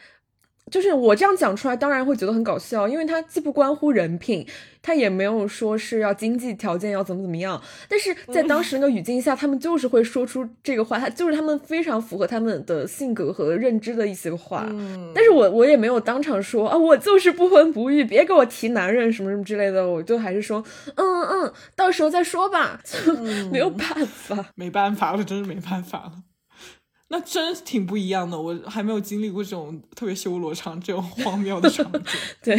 [0.70, 4.46] 就是我这样讲出来，当然会觉得很搞笑，因为它既不关乎人品，
[4.83, 7.61] 它也没有说是要经济条件要怎么怎么样。
[7.88, 14.66] 但是在当时那个语境下，他们就是会说出这个话，他就是他们非常符合他们的性格和认知的一些话。
[15.14, 20.64] 但是我我也没有当场说啊，我就是不婚不育，别给我提男人什么什么之类的，我就还是说，
[20.96, 22.81] 嗯嗯，到时候再说吧，
[23.53, 26.12] 没有办法，没办法了，真是没办法了。
[27.08, 32.02] 那真挺不一样的，我还没有经历过这种特别修罗场这种荒谬的场景。
[32.42, 32.56] 对，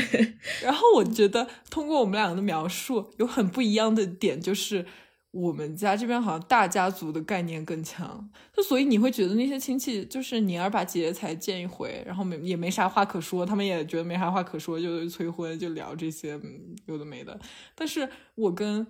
[0.61, 4.85] 然后我觉得通过我们两个的描述，有很不一样的点，就是
[5.31, 16.39] 我们家这边好像大家族的概念更强，就所以你会觉得那些亲戚就是年儿把姐才见一回，然后没也没啥话可说，他们也觉得没啥话可说，就催婚就聊这些
[16.85, 17.37] 有的没的。
[17.73, 18.85] 但是我跟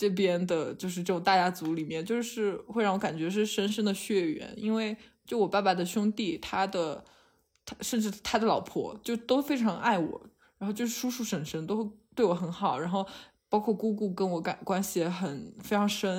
[0.00, 7.04] 这边的就是这种大家族里面，就是会让我感觉是深深的血缘，因为就我爸爸的兄弟，他的
[7.66, 10.22] 他甚至他的老婆就都非常爱我，
[10.56, 13.06] 然后就是叔叔婶婶都对我很好，然后
[13.50, 16.16] 包括姑姑跟我感关系也很非常深，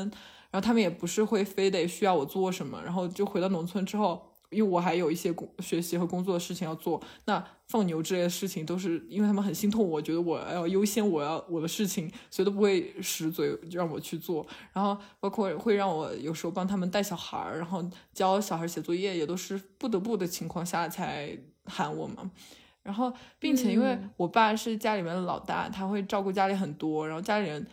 [0.52, 4.31] 然后他们也不是会非得需要我做什么，然后就回到农村之后。
[4.52, 14.46] 因为我还有一些工学习和工作的事情要做，那放牛之类的事情都是因为他们很心痛，我觉得我要优先，我要我的事情，所以都不会使嘴让我去做。
[14.74, 17.82] 然后包括会让我有时候帮他们带小孩儿，然后
[18.14, 22.30] 教小孩写作业，也都是不得不的情况下才喊我嘛。
[22.84, 27.66] 然后并且因为我爸是家里面的老大，他会照顾家里很多，然后家里人，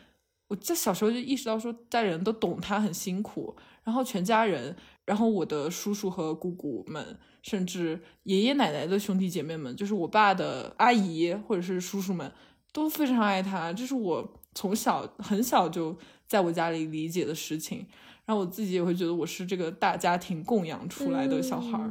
[0.47, 4.77] 我在小时候就意识到说家里人都懂他很辛苦，然后全家人。
[5.09, 12.31] 然后我的叔叔和姑姑们，甚至爷爷奶奶的兄弟姐妹们，就是我爸的阿姨或者是叔叔们，
[12.75, 13.73] 都非常爱他。
[13.73, 17.87] 这是我从小很小就在我家里理解的事情。
[18.27, 21.91] 然后我自己也会觉得我是这个大家庭供养出来的小孩儿。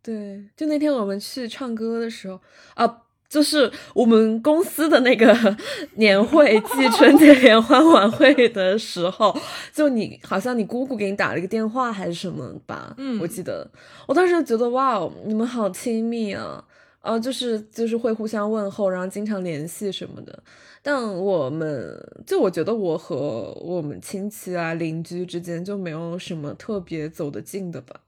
[0.00, 2.40] 对，就那天我们去唱歌的时候
[2.74, 3.02] 啊。
[3.32, 5.34] 就是我们公司的那个
[5.96, 9.34] 年会暨春节联欢晚会的时候，
[9.72, 12.94] 就你好像你姑姑给你打了一个电话还是什么吧？
[12.98, 13.66] 嗯，我记得，
[14.06, 16.62] 我当时觉得哇，你们好亲密啊！
[17.00, 20.42] 呃，就是就是会互相问候，然后经常联系什么的。
[20.82, 27.98] 但我们就我觉得我和我们亲戚啊、邻居之间就没有什么特别走得近的吧。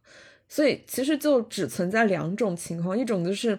[0.47, 3.59] 所以其实就只存在两种情况，一种就是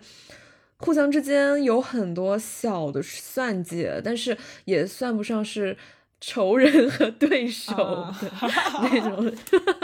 [0.78, 5.76] 互相之间有很多小的算计，但是也算不上是
[6.20, 8.14] 仇人和对手的
[8.84, 9.34] 那种。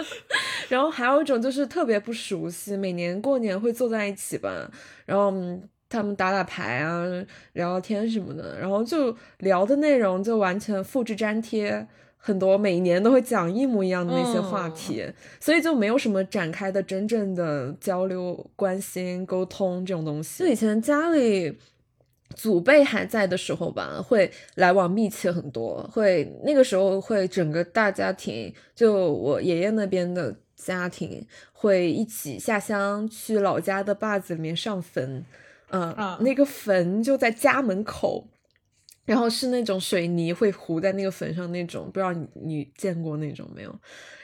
[0.69, 4.69] 然后还有一种就是特别不熟悉，每年过年会坐在一起吧，
[5.06, 5.34] 然后
[5.89, 7.06] 他们打打牌啊、
[7.54, 11.88] 聊聊天什么的，然后就聊的内容就完全复制粘贴。
[12.23, 15.03] 很多每年都会讲一模一样的那些话题，
[15.39, 20.43] 所以就没有什么展开的真正的交流、关心、沟通这种东西。
[20.43, 21.57] 就以前家里
[22.36, 35.25] 祖辈还在的时候吧，会来往密切很多，会那个时候会整个大家庭，就我爷爷那边的家庭会一起下乡去老家的坝子里面上坟，
[35.71, 38.27] 嗯，那个坟就在家门口。
[39.12, 43.80] 然后是那种水泥会糊在那个坟上那种，不知道你你见过那种没有？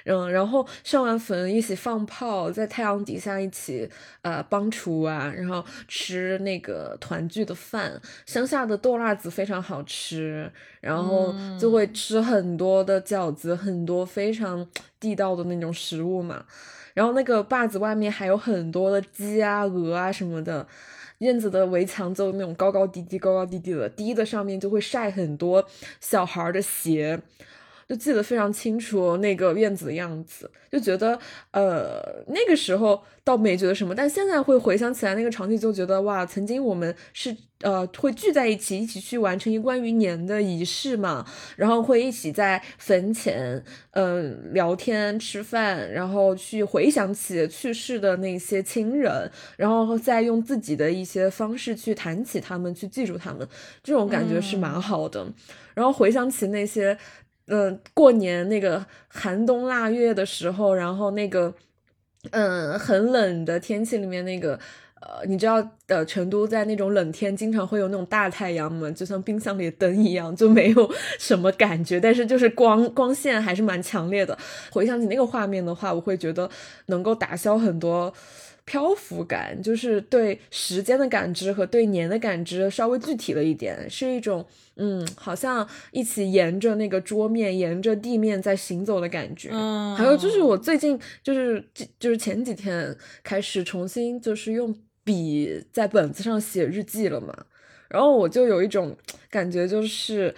[0.05, 3.89] 嗯，然后上完坟一起放炮，在太阳底下一起
[4.21, 8.01] 呃帮厨啊，然后吃那个团聚的饭。
[8.25, 14.65] 乡下的豆辣子非常好吃，然后就会吃很多的饺子，很多非常
[15.01, 16.45] 地道的那种食物嘛。
[16.93, 20.65] 然后那个坝子外面还有很多的鸡啊、鹅啊什么的。
[21.19, 25.67] 院子的围墙就那种高高低低、高高低低的，低的上面就会晒很多
[25.99, 27.19] 小孩的鞋。
[27.87, 31.17] 就记得非常清楚那个院子的样子，就觉得
[31.51, 53.47] 呃那个时候倒没觉得什么，但现在会回想起来那个场景，就觉得哇，曾经我们是呃会聚在一起，一起去完成一关于年的仪式嘛，然后会一起在坟前嗯聊天吃饭，然后去回想起去世的那些亲人，然后再用自己的一些方式去谈起他们，去记住他们，
[53.81, 55.25] 这种感觉是蛮好的。
[55.73, 56.97] 然后回想起那些。
[57.47, 61.53] 嗯，过年那个寒冬腊月的时候，然后那个，
[62.31, 64.59] 嗯，很冷的天气里面，那个，
[64.99, 74.37] 呃，你知道，呃，成都在那种冷天，经常会有那种大太阳嘛，就像冰箱里的灯一样，就没有 什么感觉，但是就是光光线还是蛮强烈的。
[74.71, 76.49] 回想起那个画面的话，我会觉得
[76.87, 78.13] 能够打消很多。
[78.67, 89.51] 漂浮感就是对时间的感知和对年的感知稍微具体了一点，是一种嗯，好像一起沿着那个桌面、沿着地面在行走的感觉。
[89.53, 91.63] 嗯，还有就是我最近就是
[91.97, 94.75] 就是前几天开始重新就是用
[95.05, 97.33] 笔在本子上写日记了嘛，
[97.87, 98.97] 然后我就有一种
[99.29, 100.35] 感觉，就是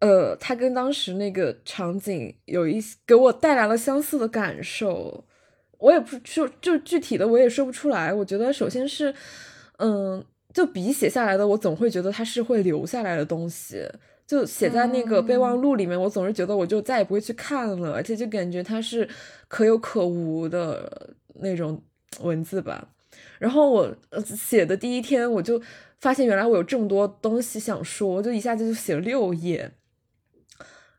[0.00, 5.24] 呃，它跟当时那个场景有一给我带来了相似的感受。
[5.78, 8.12] 我也不说，就具体的我也说不出来。
[8.12, 9.14] 我觉得首先是，
[9.78, 13.86] 嗯，就笔写下来的，我总会觉得它是会留下来的东西。
[14.26, 19.08] 就写在那个备忘录里面，我总是觉得我就再也不会去看了，而且就感觉它是
[19.46, 21.80] 可有可无的那种
[22.20, 22.88] 文字吧。
[23.38, 25.62] 然后我写的第一天，我就
[26.00, 29.70] 发现原来我有这么多东西想说，我就一下子就写了六页。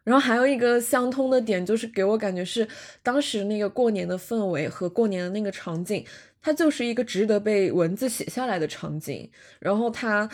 [0.07, 2.65] 然后还有一个相通的点，就是给我感觉是
[3.03, 6.05] 当时那个过年的氛围和过年的那个场景，
[6.41, 9.29] 它就是一个值得被文字写下来的场景。
[9.59, 10.29] 然后它，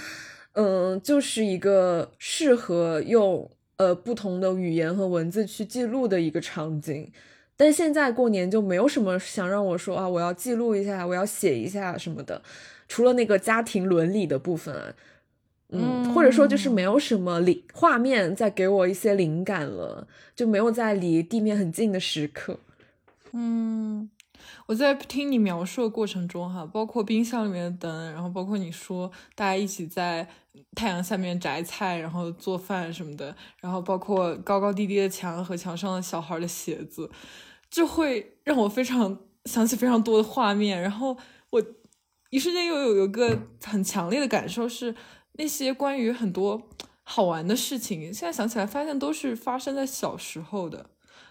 [0.51, 7.11] 嗯，就是一个适合用呃不同的语言和文字去记录的一个场景。
[7.57, 12.43] 但现在过年就没有什么想让我说啊，我要记录一下，我要写一下什么的，
[12.87, 14.93] 除了那个家庭伦理的部分。
[15.75, 22.59] 嗯，或者说就是没有什么灵画面在给我一些灵感了，就没有在离地面很近的时刻。
[23.31, 24.07] 嗯，
[24.67, 30.27] 我在听你描述的过程中，哈，包括冰箱里面的灯，然后包括你说大家一起在
[30.75, 37.09] 太阳下面摘菜，然后做饭什么的，然后包括高高低低的墙和墙上的小孩的鞋子，
[37.71, 41.17] 就会让我非常想起非常多的画面，然后
[41.49, 41.63] 我
[42.29, 44.93] 一瞬间又有一个很强烈的感受是。
[45.33, 46.69] 那些关于很多
[47.03, 50.87] 好玩的事情，现在想起来发现都是发生在小时候的。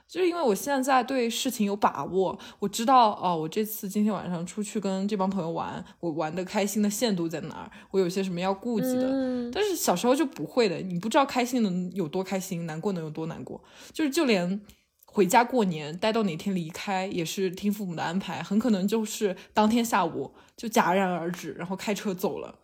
[0.09, 9.51] 就是因为我现在对事情有把握，我知道哦，我这次今天晚上出去跟这帮朋友玩，我玩的开心的限度在哪儿，我有些什么要顾忌的。
[9.51, 13.63] 但是小时候就不会的，你不知道开心能有多开心，难过能有多难过。
[13.95, 14.61] 就是就连
[15.07, 22.59] 回家过年，待到哪天离开，也是听父母的安排，很可能就是当天下午就戛然而止，然后开车走了。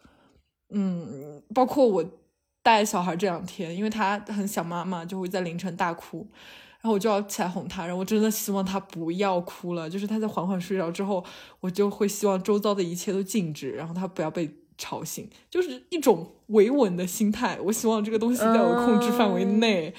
[0.70, 2.04] 嗯，包括我
[2.62, 6.26] 带小孩这两天，因为他很想妈妈，就会在凌晨大哭，
[6.80, 11.24] 然后我就要起来哄他，然后我真的希望他不要哭了，就是他在缓缓睡着之后，
[11.60, 17.58] 我就会希望周遭的一切都静止，然后他不要被吵醒，就是一种维稳的心态。
[17.62, 19.94] 我希望这个东西在我控制范围内。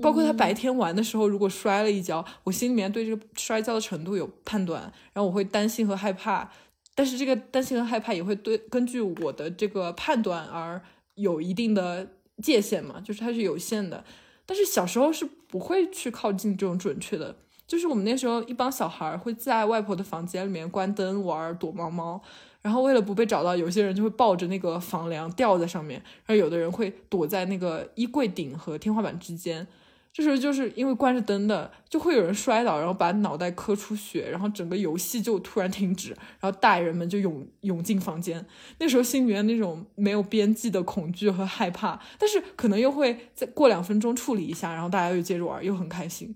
[0.00, 4.80] 包括他白天玩的时候，如果摔了一跤，我心里面对这个摔跤的程度有判断，
[5.12, 6.50] 然后我会担心和害怕。
[6.94, 10.80] 但是这个担心和害怕也会对根据我的这个判断而
[11.14, 12.06] 有一定的
[12.42, 14.04] 界限嘛，就是它是有限的。
[14.44, 17.36] 但是小时候是不会去靠近这种准确的。
[17.66, 22.20] 就是我们那时候一帮小孩会在外婆的房间里面关灯玩躲猫猫，
[22.60, 29.66] 然后为了不被找到，有些人就会抱着那个房梁吊在上面，然后有的人会躲在那个衣柜顶和天花板之间。
[30.12, 38.44] 就是就是因为关着灯的，就会有人摔倒，然后把脑袋磕出血，然后整个游戏就突然停止，然后大人们就涌涌进房间。
[38.78, 46.34] 那时候心里面那种没有边际的恐惧和害怕，但是可能又会再过两分钟处理一下，然后大家又接着玩，又很开心。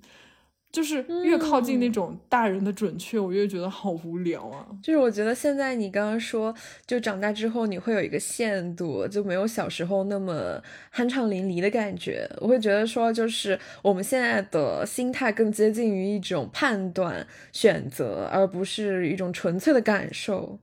[0.76, 4.66] 就是越靠近那种大人的准确，我越觉得好无聊啊。
[4.82, 6.54] 就是我觉得现在你刚刚说，
[6.86, 10.62] 就长大之后你会有一个限度，就没有小时候那么
[10.94, 12.28] 酣畅淋漓的感觉。
[12.42, 20.58] 我会觉得说，就是我们现在的心态更接近于一种判断、选择，而不是一种纯粹的感受。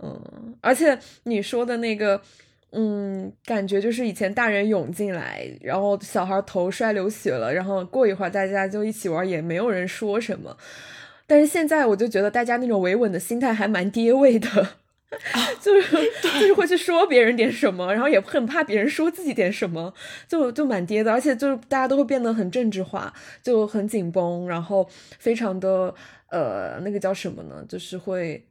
[0.00, 2.20] 嗯，而且你说的那个。
[2.76, 10.56] 嗯，感觉就是以前大人涌进来，然后小孩头摔流血了，然后过一会儿大家就一起玩，也没有人说什么。
[11.24, 14.48] 但是现在我就觉得大家那种维稳的心态还蛮爹味的，
[15.60, 19.94] 就 是就是会去说别人点什么，然后也很怕别人说自己点什么，
[20.26, 21.12] 就就蛮爹的。
[21.12, 24.88] 而且就是大家都会变得很政治化，就很紧绷，然后
[25.20, 25.94] 非常的
[26.28, 27.64] 呃那个叫什么呢？
[27.68, 28.44] 就是会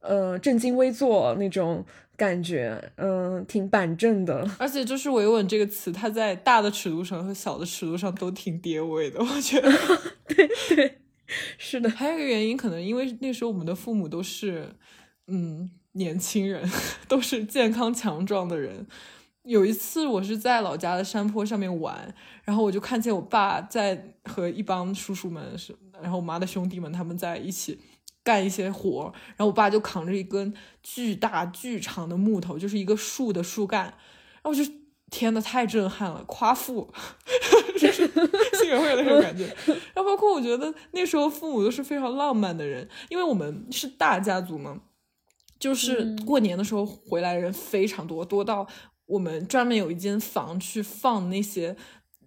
[0.00, 1.82] 呃正襟危坐那种。
[2.18, 9.20] 感觉嗯挺板正的， 而且就是“维稳”这个词，它在大的尺度上和小的尺度上都挺跌位的。
[9.20, 9.70] 我觉得，
[10.26, 10.98] 对 对，
[11.56, 11.88] 是的。
[11.88, 14.74] 还有一个原因，可能因为那时候我们的父母都是
[15.28, 16.68] 嗯年轻人，
[17.06, 18.84] 都是健康强壮的人。
[19.44, 22.12] 有一次，我是在老家的山坡上面玩，
[22.42, 27.78] 然后我就看见我爸在和一帮叔叔们是，然后我妈的兄弟们他们在一起。
[28.28, 30.52] 干一些活，然后我爸就扛着一根
[30.82, 34.62] 巨大巨长的木头，就是一个树的树干，然后我就
[35.10, 36.92] 天呐，太震撼了，夸父，
[37.80, 38.06] 就是
[38.60, 39.46] 新人会的那种感觉。
[39.94, 44.82] 然后包括我觉得那时候父母都是非常浪漫的人，因为我们是大家族嘛，
[45.58, 48.66] 就是过年的时候回来人非常多，多到
[49.06, 51.74] 我们专门有一间房去放那些。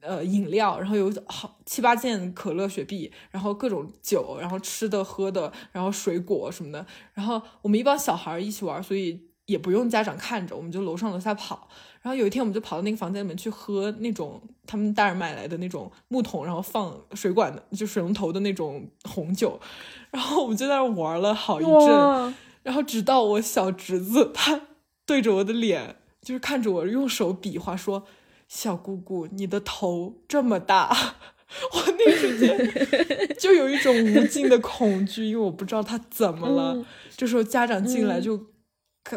[0.02, 6.84] 呃，饮料，然后有好七八件可乐、雪碧，然后各种酒，然后吃的、喝的，然后水果什么的。
[7.14, 11.68] 然后我们一帮小孩一起玩，所以也不用家长看着，我们就楼上楼下跑。
[12.02, 19.60] 然后有一天，我们就跑到那个房间里面去喝那种他们大人买来的那种木桶，然后放水管的，就水龙头的那种红酒。
[20.10, 24.62] 然后我们就在那玩了好一阵，然后直到我小侄子他
[25.06, 28.08] 对着我的脸，就是看着我用手比划说。
[28.54, 30.90] 小姑姑，你的头这么大，
[31.72, 36.86] 我那瞬间就有一种无尽的恐惧，因为我不知道他怎么了。
[37.16, 38.48] 这时候家长进来就。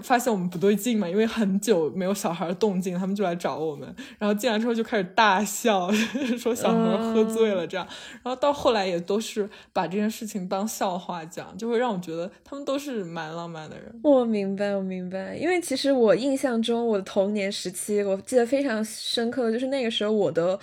[0.03, 3.95] 发现我们不对劲嘛，因为很久没有小孩动静，他们就来找我们。
[4.19, 5.91] 然后进来之后就开始大笑，
[6.39, 7.87] 说小孩喝醉了这样。
[8.23, 14.01] 然后到后来也都是把这件事情当笑话讲，就会让我觉得他们都是蛮浪漫的人。
[14.03, 15.37] 我明白，我明白。
[15.37, 20.59] 因为其实我印象中，我的童年时期，我记得非常深刻的就是那个时候，我的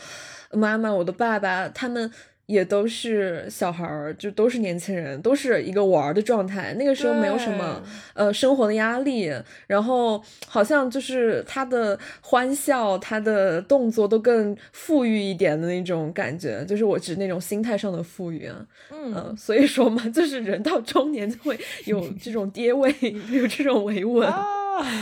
[0.52, 2.12] 妈妈、我的爸爸他们。
[2.48, 6.74] 也都是小孩儿，就都是年轻人，都是一个玩的状态。
[6.78, 7.82] 那个时候没有什么
[8.14, 9.32] 呃生活的压力，
[9.68, 16.66] 然后好像就是他的欢笑，他的动作都更富裕一点的那种感觉。
[16.66, 22.94] 就是我指那种心态上的富裕啊，嗯，所以说嘛， 就是人到中年就会有这种跌位，
[23.32, 24.30] 有这种维稳，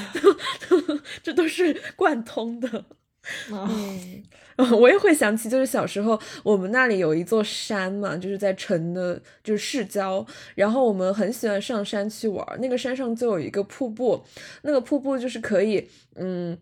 [1.24, 2.86] 这都是贯通的。
[3.52, 4.24] 嗯，
[4.80, 12.46] 我也会想起，就是小时候我们那里有一座山嘛，就是在城的，就是市郊，然后我们很喜欢上山去玩。
[12.60, 14.24] 那个山上就有一个瀑布，
[14.64, 16.58] 那个瀑布就是可以，嗯，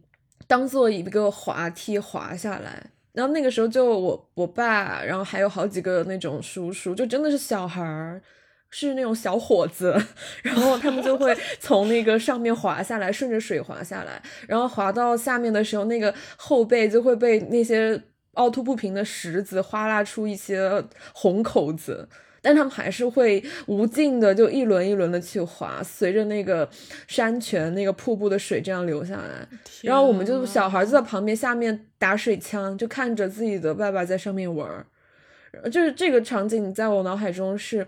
[0.47, 2.91] 当做一个滑梯滑下来。
[3.13, 8.21] 然后那个时候就我我爸，然后还有好几个那种叔叔，就真的是小孩儿。
[8.69, 9.95] 是那种小伙子，
[10.43, 18.01] 然后他们就会 从那个上面滑下来，顺着水滑下来，然后滑到下面的时候，那个后背就会被那些
[18.33, 22.07] 凹凸不平的石子划拉出一些红口子，
[22.41, 26.69] 但他们还是会无尽的就一轮一轮的去滑，随着那个
[27.07, 29.47] 山泉、那个瀑布的水这样流下来，
[29.81, 37.87] 然后我们就小孩就在旁边下面打水枪，就看着自己的爸爸在上面玩儿，就是这个场景在我脑海中是。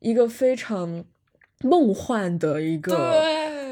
[0.00, 1.04] 一个非常
[1.62, 2.96] 梦幻的一个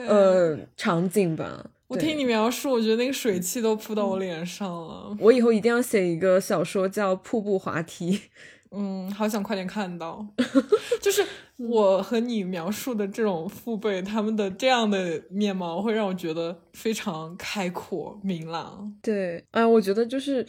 [0.08, 1.70] 呃场景吧。
[1.86, 5.16] 我听你描述，我觉得那个水汽都扑到我脸上了。
[5.20, 8.12] 我以后一定要写一个小说叫《瀑布滑梯》。
[8.76, 10.26] 嗯，好想快点看到。
[11.00, 11.24] 就是
[11.56, 18.92] 我和你描述的这种父辈，他们的这样的面貌，会让我觉得非常开阔明朗。
[19.00, 20.44] 对，哎，我觉得就是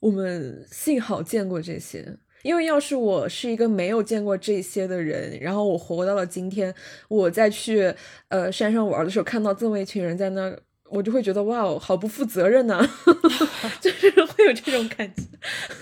[0.00, 6.72] 我们幸好见过这些，因为要是我是一个没有见过这些的人，然后我活到了今天，
[7.08, 7.92] 我再去
[8.28, 10.56] 呃山上玩的时候，看到这么一群人在那，
[10.88, 12.88] 我就会觉得哇哦，好不负责任呐，
[13.82, 15.22] 就是会有这种感觉。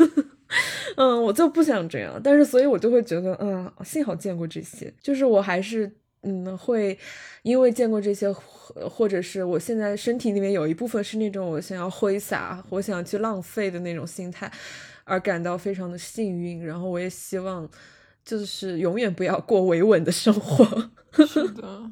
[0.97, 5.91] 嗯，我就不想这样，但是所以，我就会觉得，嗯，幸好见过这些，就是我还是，
[6.23, 6.97] 嗯，会
[7.43, 8.31] 因为见过这些，
[8.89, 14.49] 或者是我现在身体里面有一部分是那种我想要挥洒，我想去浪费的那种心态，
[15.05, 16.65] 而感到非常的幸运。
[16.65, 17.69] 然后我也希望，
[18.25, 20.91] 就是永远不要过维稳的生活。
[21.27, 21.91] 是的。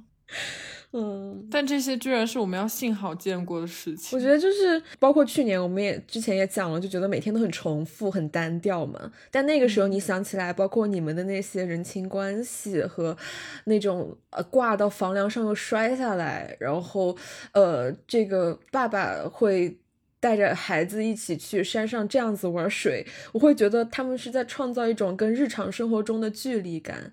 [0.94, 4.14] 嗯，但这些居然是我们要幸好见过的事情。
[4.14, 9.10] 我觉得就是包括去年，我们也之前也讲了，就觉得每天都很重复、很单调嘛。
[9.30, 13.16] 但那个时候你想起来，包括你们的那些人情关系和
[13.64, 17.16] 那种呃挂到房梁上又摔下来，然后
[17.52, 19.74] 呃这个爸爸会
[20.22, 27.12] 带着孩子一起去山上这样子玩水，我会觉得他们是在创造一种跟日常生活中的距离感。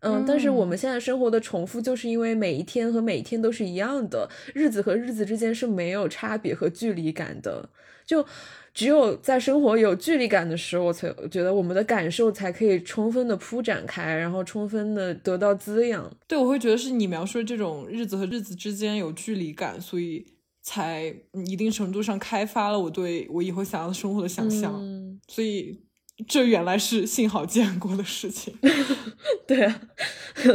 [0.00, 7.70] 嗯，但是我们现在生活的重复，就是因为每一天和每一天都是一样的，日子和日子之间是没有差别和距离感的。
[8.04, 8.24] 就
[8.74, 16.14] 只有在生活有距离感的时候，我才觉得我们的感受才可以充分的铺展开，然后充分的得到滋养。
[16.28, 20.24] 对，我会觉得是你描述的这种日子和日子之间有距离感，所以
[20.66, 21.14] 才
[21.46, 24.74] 一定程度上开发了我对我以后想要的生活的想象。
[25.28, 25.80] 所以。
[26.26, 28.58] 这原来是幸好见过的事情，
[29.46, 29.80] 对啊，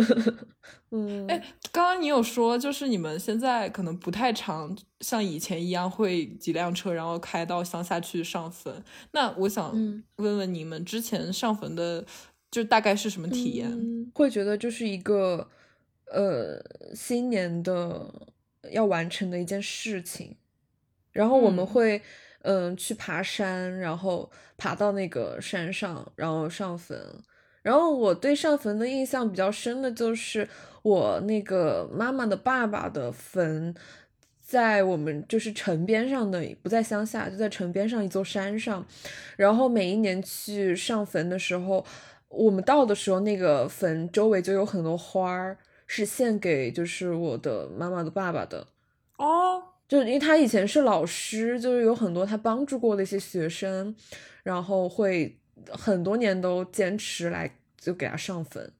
[0.90, 1.38] 嗯，哎，
[1.72, 8.84] 刚刚你有说，就是你们现在可能不太常像以前一样会几辆车，然后开到乡下去上坟。
[9.12, 9.72] 那我想
[10.16, 12.04] 问问你们之前上坟的，
[12.50, 13.72] 就大概是什么体验？
[14.16, 15.48] 会觉得就是一个
[16.12, 16.60] 呃
[16.96, 18.12] 新年的
[18.70, 20.36] 要完成的一件事情，
[21.12, 22.02] 然后我们会。
[22.44, 27.00] 嗯，去爬山，然后爬到那个山上，然后上坟。
[27.62, 30.50] 然后我对上坟的印象比较深的就是
[30.82, 33.76] 我那个妈妈的爸爸的坟，
[34.42, 38.84] 在我们就是城边上的，不在乡下，就在城边上一座山上。
[39.38, 41.86] 然后每一年去上坟的时候，
[42.28, 45.56] 我们到的时候，那个坟周围就有很多花儿，
[45.94, 48.66] 是献给就是我的妈妈的爸爸的。
[49.18, 49.64] 哦。
[49.90, 53.94] 就因为他以前是老师，就是有很多他帮助过的一些学生，
[54.42, 55.38] 然后会
[55.70, 58.72] 很多年都坚持来就给他上坟，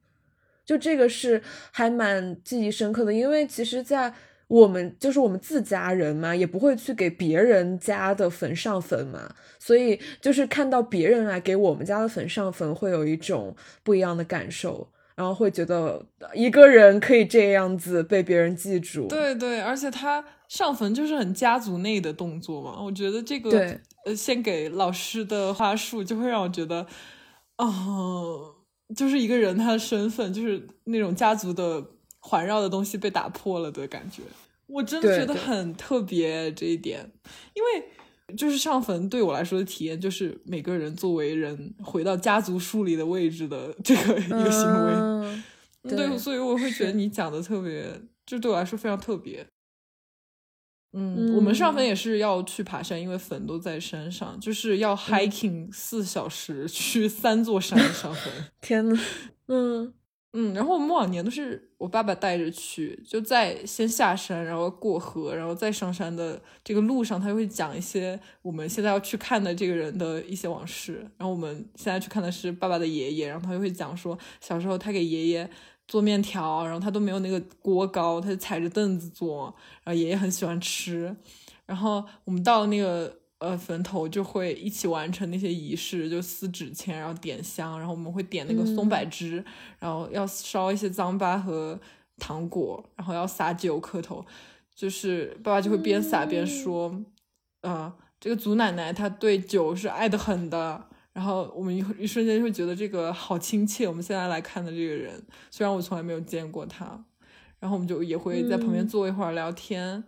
[0.66, 3.14] 就这个是还蛮记忆深刻的。
[3.14, 4.14] 因为其实，在
[4.48, 13.54] 我们就是我们自家人嘛，也不会去给别人家的坟上坟嘛，所以就是看到别人来给我们家的坟上坟，会有一种
[13.84, 14.90] 不一样的感受。
[15.16, 22.82] 然后会觉得一个人可以这样子被别人记住，对对，而且他上坟就是很家族内的动作嘛。
[22.82, 26.86] 我觉得这个呃献给老师的花束就会让我觉得，
[27.58, 28.56] 哦，
[28.96, 31.84] 就是一个人他的身份就是那种家族的
[32.20, 34.22] 环绕的东西被打破了的感觉。
[34.68, 37.12] 我真的觉得很特别这一点，
[37.54, 37.90] 因为。
[38.36, 45.44] 就是上坟对我来说的体验，就是每个人作为人回到家族树立的位置的 这个一个行为。
[45.96, 49.48] 对，所以我会觉得你讲的特别，就对我来说非常特别。
[50.94, 58.32] 嗯，我们上坟也是要去爬山，因为坟都在山上，就是要 hiking 四小时 去三座山上坟。
[58.60, 59.00] 天呐，
[59.48, 59.94] 嗯。
[60.34, 71.06] 嗯，然后我们往年都是我爸爸带着去，就在先下山，然后过河，然后再上山的这个路上，他就会讲一些我们现在要去看的这个人的一些往事。
[71.18, 75.50] 然后我们现在去看的是爸爸的爷爷，然后他就会讲说，小时候他给爷爷
[75.88, 79.54] 做面条，然后他都没有那个锅高，他就踩着凳子做，
[79.84, 81.14] 然后爷爷很喜欢吃。
[81.66, 83.21] 然后我们到那个。
[83.42, 89.44] 呃，坟头就会一起完成那些仪式，就撕纸钱，然后点香，然后我们会点那个松柏枝，
[89.80, 91.80] 然后要烧一些糌粑和
[92.20, 94.24] 糖果，然后要撒酒磕头，
[94.76, 97.04] 就是爸爸就会边撒边说，
[97.62, 103.88] 啊，这个祖奶奶她对酒是爱的很的，然后我们一一瞬间就会觉得这个好亲切。
[103.88, 105.20] 我们现在来看的这个人，
[105.50, 107.04] 虽然我从来没有见过他，
[107.60, 110.04] 然后我们就也会在旁边坐一会儿聊天。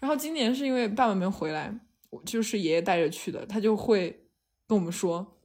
[0.00, 1.80] 然后今年是因为爸爸没回来。
[2.24, 4.26] 就是爷爷带着去的，他就会
[4.66, 5.38] 跟我们说：“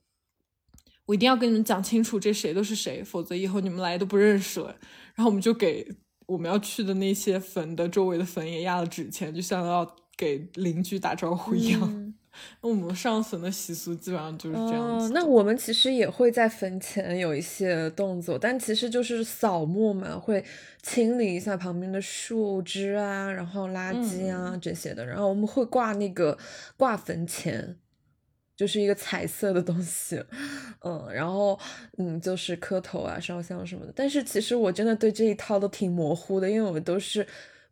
[1.05, 4.75] 我一定要跟你们讲清楚，这谁都是谁，否则以后你们来都不认识了。”
[5.15, 5.87] 然后我们就给
[6.27, 12.13] 我们要去的那些坟的周围的坟也压了纸钱，就像要给邻居打招呼一样。
[12.61, 15.11] 我们上坟的习俗基本上就是这样子。
[15.13, 20.43] 那我们其实也会在坟前有一些动作，但其实就是扫墓嘛，会
[20.81, 25.05] 清理一下旁边的树枝啊，然后垃圾啊这些的。
[25.05, 26.37] 然后我们会挂那个
[26.77, 27.75] 挂坟前，
[28.55, 30.23] 就是一个彩色的东西，
[30.85, 31.59] 嗯，然后
[31.97, 33.93] 嗯就是磕头啊、烧香什么的。
[33.95, 37.25] 但是其实我真的对这一套都挺模糊的，因为我都是。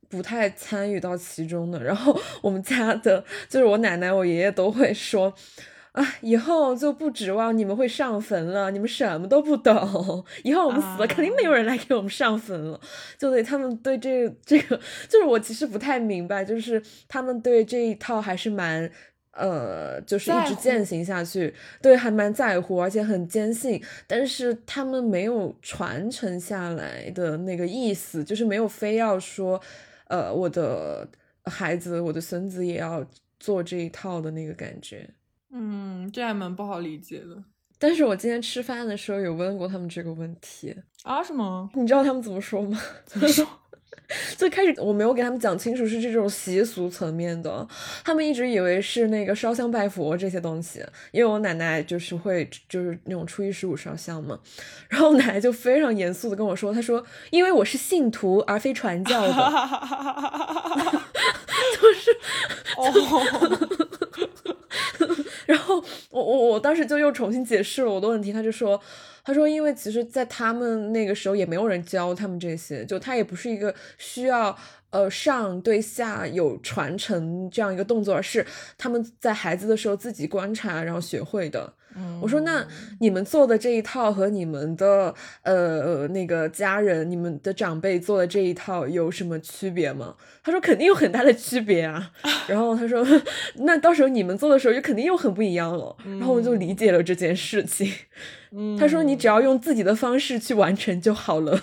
[0.09, 5.33] 不太参与到其中的，然后我们家的，就是我奶奶、我爷爷都会说，
[5.91, 12.79] 啊，以后就不指望你们会上坟了，你们什么都不懂，以后我们死了，肯定没有人来给我们上坟了。
[13.17, 14.79] 就对他们对这这个，
[15.09, 18.89] 就是我其实不太明白，就是他们对这一套还是蛮，
[19.31, 29.59] 呃，就是一直践行下去，对，还蛮在乎，而且很坚信，但是他们没有传承下来的那个意思，就是没有非要说。
[30.09, 31.07] 呃，我的
[31.45, 33.05] 孩子，我的孙子也要
[33.39, 35.09] 做这一套的那个感觉，
[35.51, 37.43] 嗯，这还蛮不好理解的。
[37.79, 41.23] 但是我今天吃饭的时候有问过他们这个问题啊？
[41.23, 41.69] 什么？
[41.75, 42.79] 你知道他们怎么说吗？
[43.05, 43.47] 怎么说？
[44.37, 47.67] 最开始我没有给他们讲清楚是这种习俗层面的，
[48.05, 50.81] 他们一直以为是那个烧香拜佛这些东西，
[51.11, 54.39] 因为我奶奶就是会就是那种初一十五烧香嘛，
[54.87, 59.33] 然后我奶奶就非常严肃的跟我说，她说因为我是信徒而非传教的，
[61.75, 62.11] 就是
[62.77, 62.89] 哦，
[65.45, 68.81] 然后我我我当时就又重新解释了我的问题，他就说。
[69.27, 74.57] 他说：“因为其实，在他们那个时候也没有人教他们这些，就他也不是一个需要
[74.89, 78.47] 呃上对下有传承这样一个动作，而是
[78.77, 81.73] 他们在孩子的时候自己观察然后学会的。”
[82.21, 82.65] 我说：“那
[82.99, 92.11] 你们做的这一套和你们的呃那个家人、你们的长辈做的这一套有什么区别吗？”他说：“肯定有很大的区别啊。
[92.47, 93.05] ”然后他说
[93.65, 97.91] ：“那到时候你们做的时候，就肯定又很不一样了。”然后我就理解了这件事情。
[98.79, 101.59] 他说：“你只要用自己的方式去完成就好了。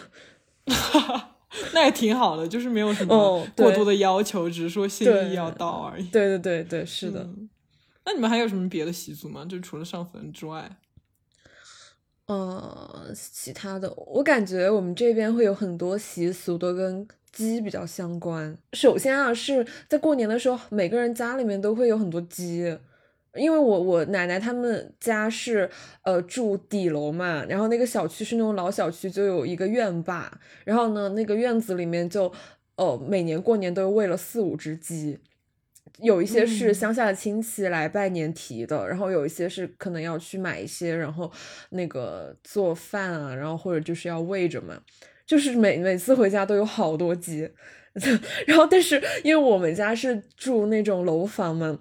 [1.72, 6.04] ”那也挺好的，就是没有什么过多的要求，只是说心意要到而已。
[6.08, 7.28] 对对对对，是的。
[8.04, 9.44] 那你们还有什么别的习俗吗？
[9.48, 10.76] 就除了上坟之外，
[12.26, 18.56] 呃，其他的，我感觉我们这边会有很多习俗都跟鸡比较相关。
[18.72, 22.78] 首先啊，是在过年的时候，每个人家里面都会有很多鸡。
[23.36, 25.68] 因为我我奶奶他们家是
[26.02, 30.30] 呃住底楼嘛，然后那个小区是那种老小区，就有一个院坝，
[30.64, 32.32] 然后呢那个院子里面就
[32.76, 35.18] 哦每年过年都喂了四五只鸡，
[35.98, 41.30] 有一些是乡下的亲戚来拜年提的，然后有一些是可能要去买一些，然后
[41.70, 44.78] 那个做饭啊，然后或者就是要喂着嘛，
[45.26, 47.50] 就是每每次回家都有好多鸡，
[48.46, 51.78] 然后但是因为我们家是住那种楼房嘛。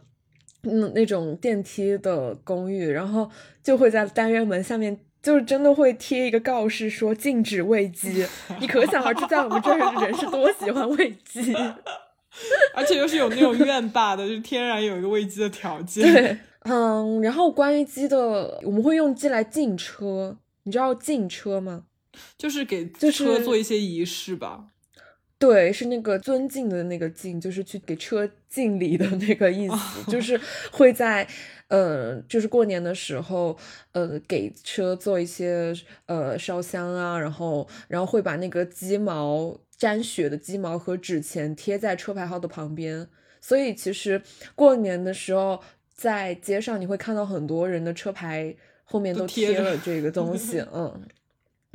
[0.65, 3.29] 嗯，那种电梯的公寓，然后
[3.61, 8.25] 就会在单元门下面，就是真的会贴一个告示说禁止喂鸡。
[8.61, 11.53] 你可想而知，在我们这儿的人是多喜欢喂鸡，
[12.73, 16.11] 而且又是有那种院坝的，就天然有一个喂鸡的条件。
[16.11, 21.83] 对，嗯，然后关于鸡的，我们会用鸡来进车，你知道进车吗？
[22.37, 24.65] 就是给车做一些仪式吧。
[25.39, 29.75] 对，是那个尊敬的那个敬，就是去给车敬礼的那个意思，
[30.09, 30.39] 就是
[30.71, 31.27] 会在，
[31.67, 33.57] 呃，就是过年的时候，
[33.91, 35.73] 呃，给车做一些
[36.05, 39.53] 呃烧香啊，然后，然后会把那个鸡毛
[39.83, 43.05] 沾血的鸡毛和纸钱贴在车牌号的旁边，
[43.41, 44.21] 所以其实
[44.55, 45.61] 过年的时候，
[45.93, 48.55] 在街上你会看到很多人的车牌
[48.85, 51.05] 后面都贴了这个东西， 嗯。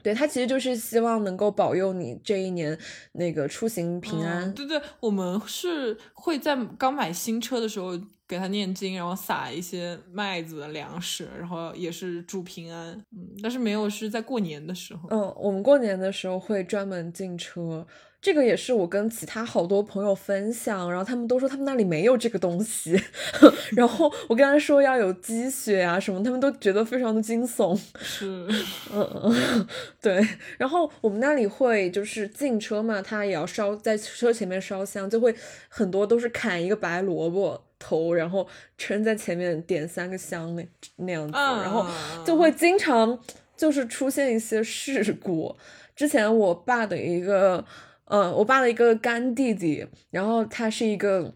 [0.02, 2.78] 对他其实就是希望能够保佑你这一年
[3.12, 4.50] 那个出行平安。
[4.54, 12.92] 对对，我们是会在刚买新车的时候给他念经，然后撒一些麦子、粮食，然后也是祝平安。
[13.16, 15.08] 嗯，但是没有是在过年的时候。
[15.10, 17.86] 嗯，我们过年的时候会专门进车。
[18.20, 23.00] 这个也是我跟其他好多朋友分享，然后他们都说他们那里没有这个东西，
[23.76, 27.80] 然后我跟他说要有积雪啊什么，他们都觉得非常的惊悚。
[28.00, 28.44] 是，
[28.92, 29.64] 嗯，
[30.02, 30.20] 对。
[30.58, 35.32] 然后我们那里会就是进车嘛，他也要烧在车前面烧香，就会
[35.68, 41.86] 很多都是砍一个白萝卜头，然后撑在前面点三个香那那样子，然后
[42.24, 43.18] 就会经常
[43.56, 45.56] 就是出现一些事故。
[45.94, 47.64] 之前我爸的一个。
[48.10, 51.34] 嗯，我爸的一个干弟弟，然后他是一个，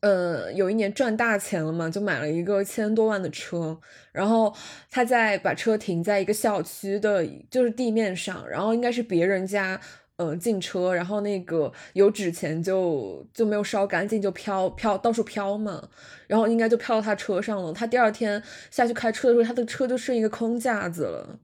[0.00, 3.78] 呃，有一年赚大钱了嘛，就买了一个千多万的车，
[4.10, 4.50] 然后
[4.90, 9.78] 他在把车停在一个小区的，就是地面上，然后应该是别人家，
[10.26, 15.88] 呃进车，然后那个有纸钱就就没有烧干净，就飘飘到处飘嘛，
[16.26, 17.72] 然后应该就飘到他车上了。
[17.72, 21.38] 他第二天下去开车的时候，他的车就剩一个空架子了。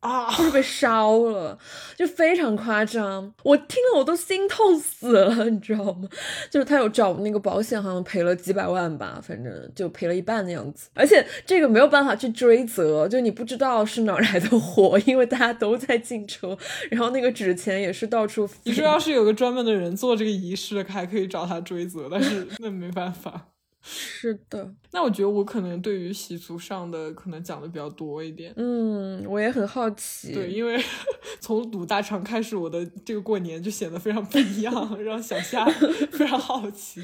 [0.00, 1.58] 啊，就是被烧了，
[1.96, 3.34] 就非常夸张。
[3.42, 6.08] 我听了我都心痛死了， 你知道吗？
[6.50, 10.88] 就是他有找那个保险，好像赔了几百万吧，反正就赔了一半的样子。
[10.94, 16.56] 而且这个没有办法去追责，就你不知道是哪来的火，因为大家都在进车，
[16.90, 18.48] 然后那个纸钱也是到处。
[18.62, 23.48] 你说要是有个专门的人做这个仪式，还可以找他追责，但是那没办法。
[23.90, 28.52] 是的，那我觉得我可能对于习俗上的可能讲的比较多一点。
[28.56, 30.34] 嗯，我也很好奇。
[30.34, 30.78] 对，因为
[31.40, 34.72] 从卤大肠开始，我的这个过年就显得非常不一样，
[35.02, 35.64] 让小夏
[36.12, 37.02] 非常好奇。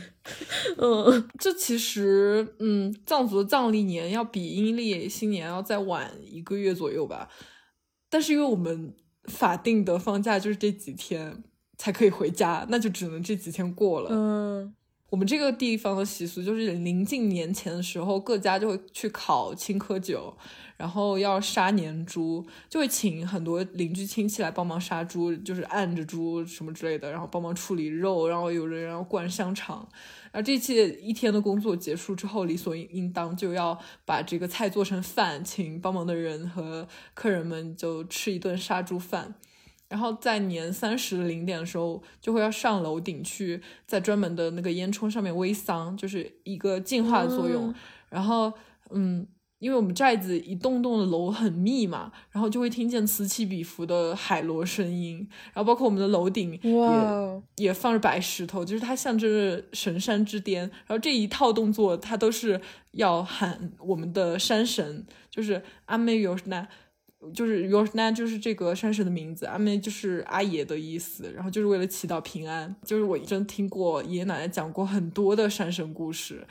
[0.76, 7.30] 嗯，这其实，嗯，藏族的藏历年要比阴历新年要再晚一个月左右吧。
[8.10, 11.42] 但是因为我们法定的放假就是这几天
[11.78, 14.10] 才可以回家，那就只能这几天过了。
[14.12, 14.74] 嗯。
[15.10, 20.36] 我们这个地方的习俗就是临近年前的时候，各家就会去烤青稞酒，
[20.76, 29.88] 然后要杀年猪，就会请很多邻居亲戚来帮忙杀猪，就是按着猪什么之类的，然后帮忙处理肉，然后有人要灌香肠。
[30.32, 39.36] 然后这期一天的工作结束之后，理所应当就要把这个菜做成饭，请帮忙的人和客人们就吃一顿杀猪饭。
[39.88, 47.72] 然后在年三十零点的时候，就会要上楼顶去，在专门的那个烟囱上面煨桑，就是一个净化的作用。
[48.08, 48.52] 然后，
[48.90, 49.26] 嗯，
[49.58, 55.28] 因为我们寨子一栋栋的楼很密嘛，然后就会听见此起彼伏的海螺声音。
[55.52, 60.62] 然后，包括我们的楼顶也也放着白石头，就是它象征着神山之巅。
[60.86, 62.60] 然后这一套动作，它都是
[62.92, 66.66] 要喊我们的山神，就是阿妹有那。
[67.32, 72.74] 就是 Your Nan 就是这个山神的名字，阿妹就是阿爷的意思，然后就是为了祈祷平安。
[72.84, 76.46] 就是我真听过爷爷奶奶讲过很多的山神故事，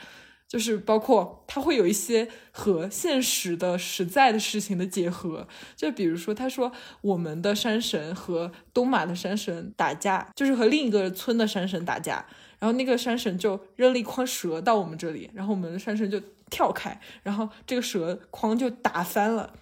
[0.47, 6.71] 就是包括他会有一些和现实的实在的事情的结合，就比如说他说
[7.01, 12.25] 我们的山神和东马的山神打架，就是和另一个村的山神打架，
[12.59, 19.53] 然后那个山神就扔了一筐蛇到我们这里，然后我们的山神就跳开，然后这个蛇筐就打翻了。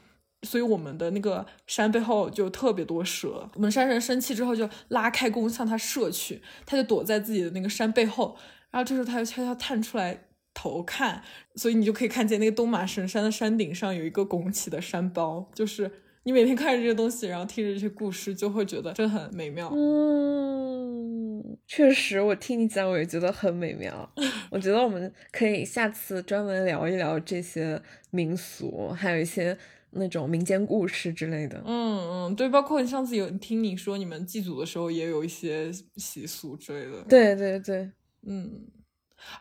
[0.43, 3.49] 所以我们的那个山背后就特别多蛇。
[3.53, 8.35] 我们山神生气之后就拉开弓向他射去，他就躲在自己的那个山背后。
[8.71, 11.21] 然后这时候他就悄悄探出来头看，
[11.55, 15.49] 所以你就可以看见那个东马神山的山顶上有一个拱起的山包。
[15.53, 15.91] 就是
[16.23, 19.71] 你每天看着这些东西，然后听着这些故事，就会觉得真的很美妙。
[19.75, 24.11] 嗯，确实，我听你讲我也觉得很美妙。
[24.49, 29.55] 我觉得我们可以下次专门聊一聊这些民俗，还有一些。
[29.91, 37.91] 那种民间故事之类的，嗯嗯，对，包括你上次有听你说你们祭祖的时候也有一些习俗之类的，对对对，
[38.25, 38.67] 嗯，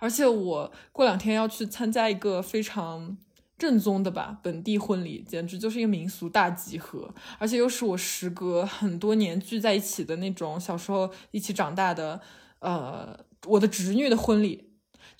[0.01, 3.17] 而且我过两天要去参加一个非常
[3.57, 12.21] 正宗的吧本地婚礼，简直就是一个民俗大集合，而且又是我时隔很多年聚在一起的那种小时候一起长大的，
[12.59, 14.70] 呃，我的侄女的婚礼。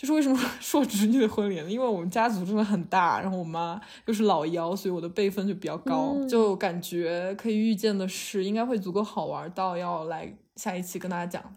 [0.01, 1.71] 就是为什么 说侄女的婚礼呢？
[1.71, 11.55] 因为我们家族真的很大，然后我妈又是老幺，所以我的辈分就比较高，就感觉可以预见的是，应该会足够好玩到要来下一期跟大家讲。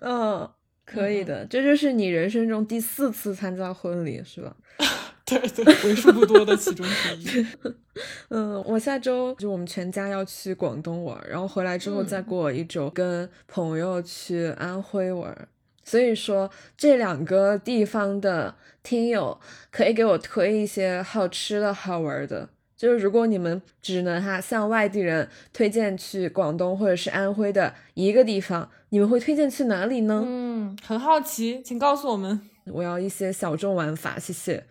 [0.00, 0.50] 嗯，
[0.84, 4.54] 可以的，这就是你人生中第四次参加婚礼，是吧？
[5.24, 7.46] 对对，为数不多的其中之一。
[8.28, 15.48] 嗯，我下周就我们全家要去广东玩，然后回来之后再过一周跟朋友去安徽玩。
[15.90, 19.40] 所以说，这两个地方的听友
[19.72, 22.48] 可以给我推一些好吃的好玩的。
[22.76, 30.22] 就是如果你们只能哈向外地人推荐去广东或者是安徽的一个地方，你们会推荐去哪里呢？
[30.24, 32.40] 嗯，很好奇，请告诉我们。
[32.66, 34.64] 我要一些小众玩法，谢谢。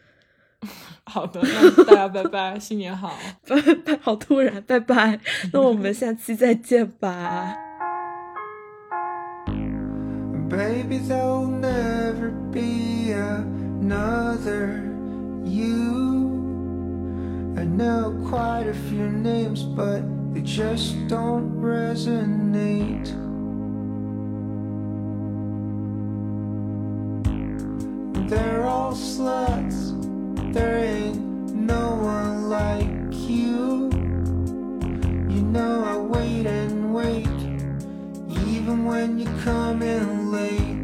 [1.03, 3.13] 好的，那大家拜拜，新年好。
[3.45, 5.19] 拜 拜，好突然，拜拜。
[5.51, 7.68] 那我们下期再见吧。
[10.49, 14.83] Baby, there'll never be another
[15.45, 16.25] you.
[17.55, 20.01] I know quite a few names, but
[20.33, 23.13] they just don't resonate.
[28.27, 29.93] They're all sluts,
[30.51, 33.91] there ain't no one like you.
[35.29, 37.48] You know I wait and wait
[38.49, 40.78] even when you come in late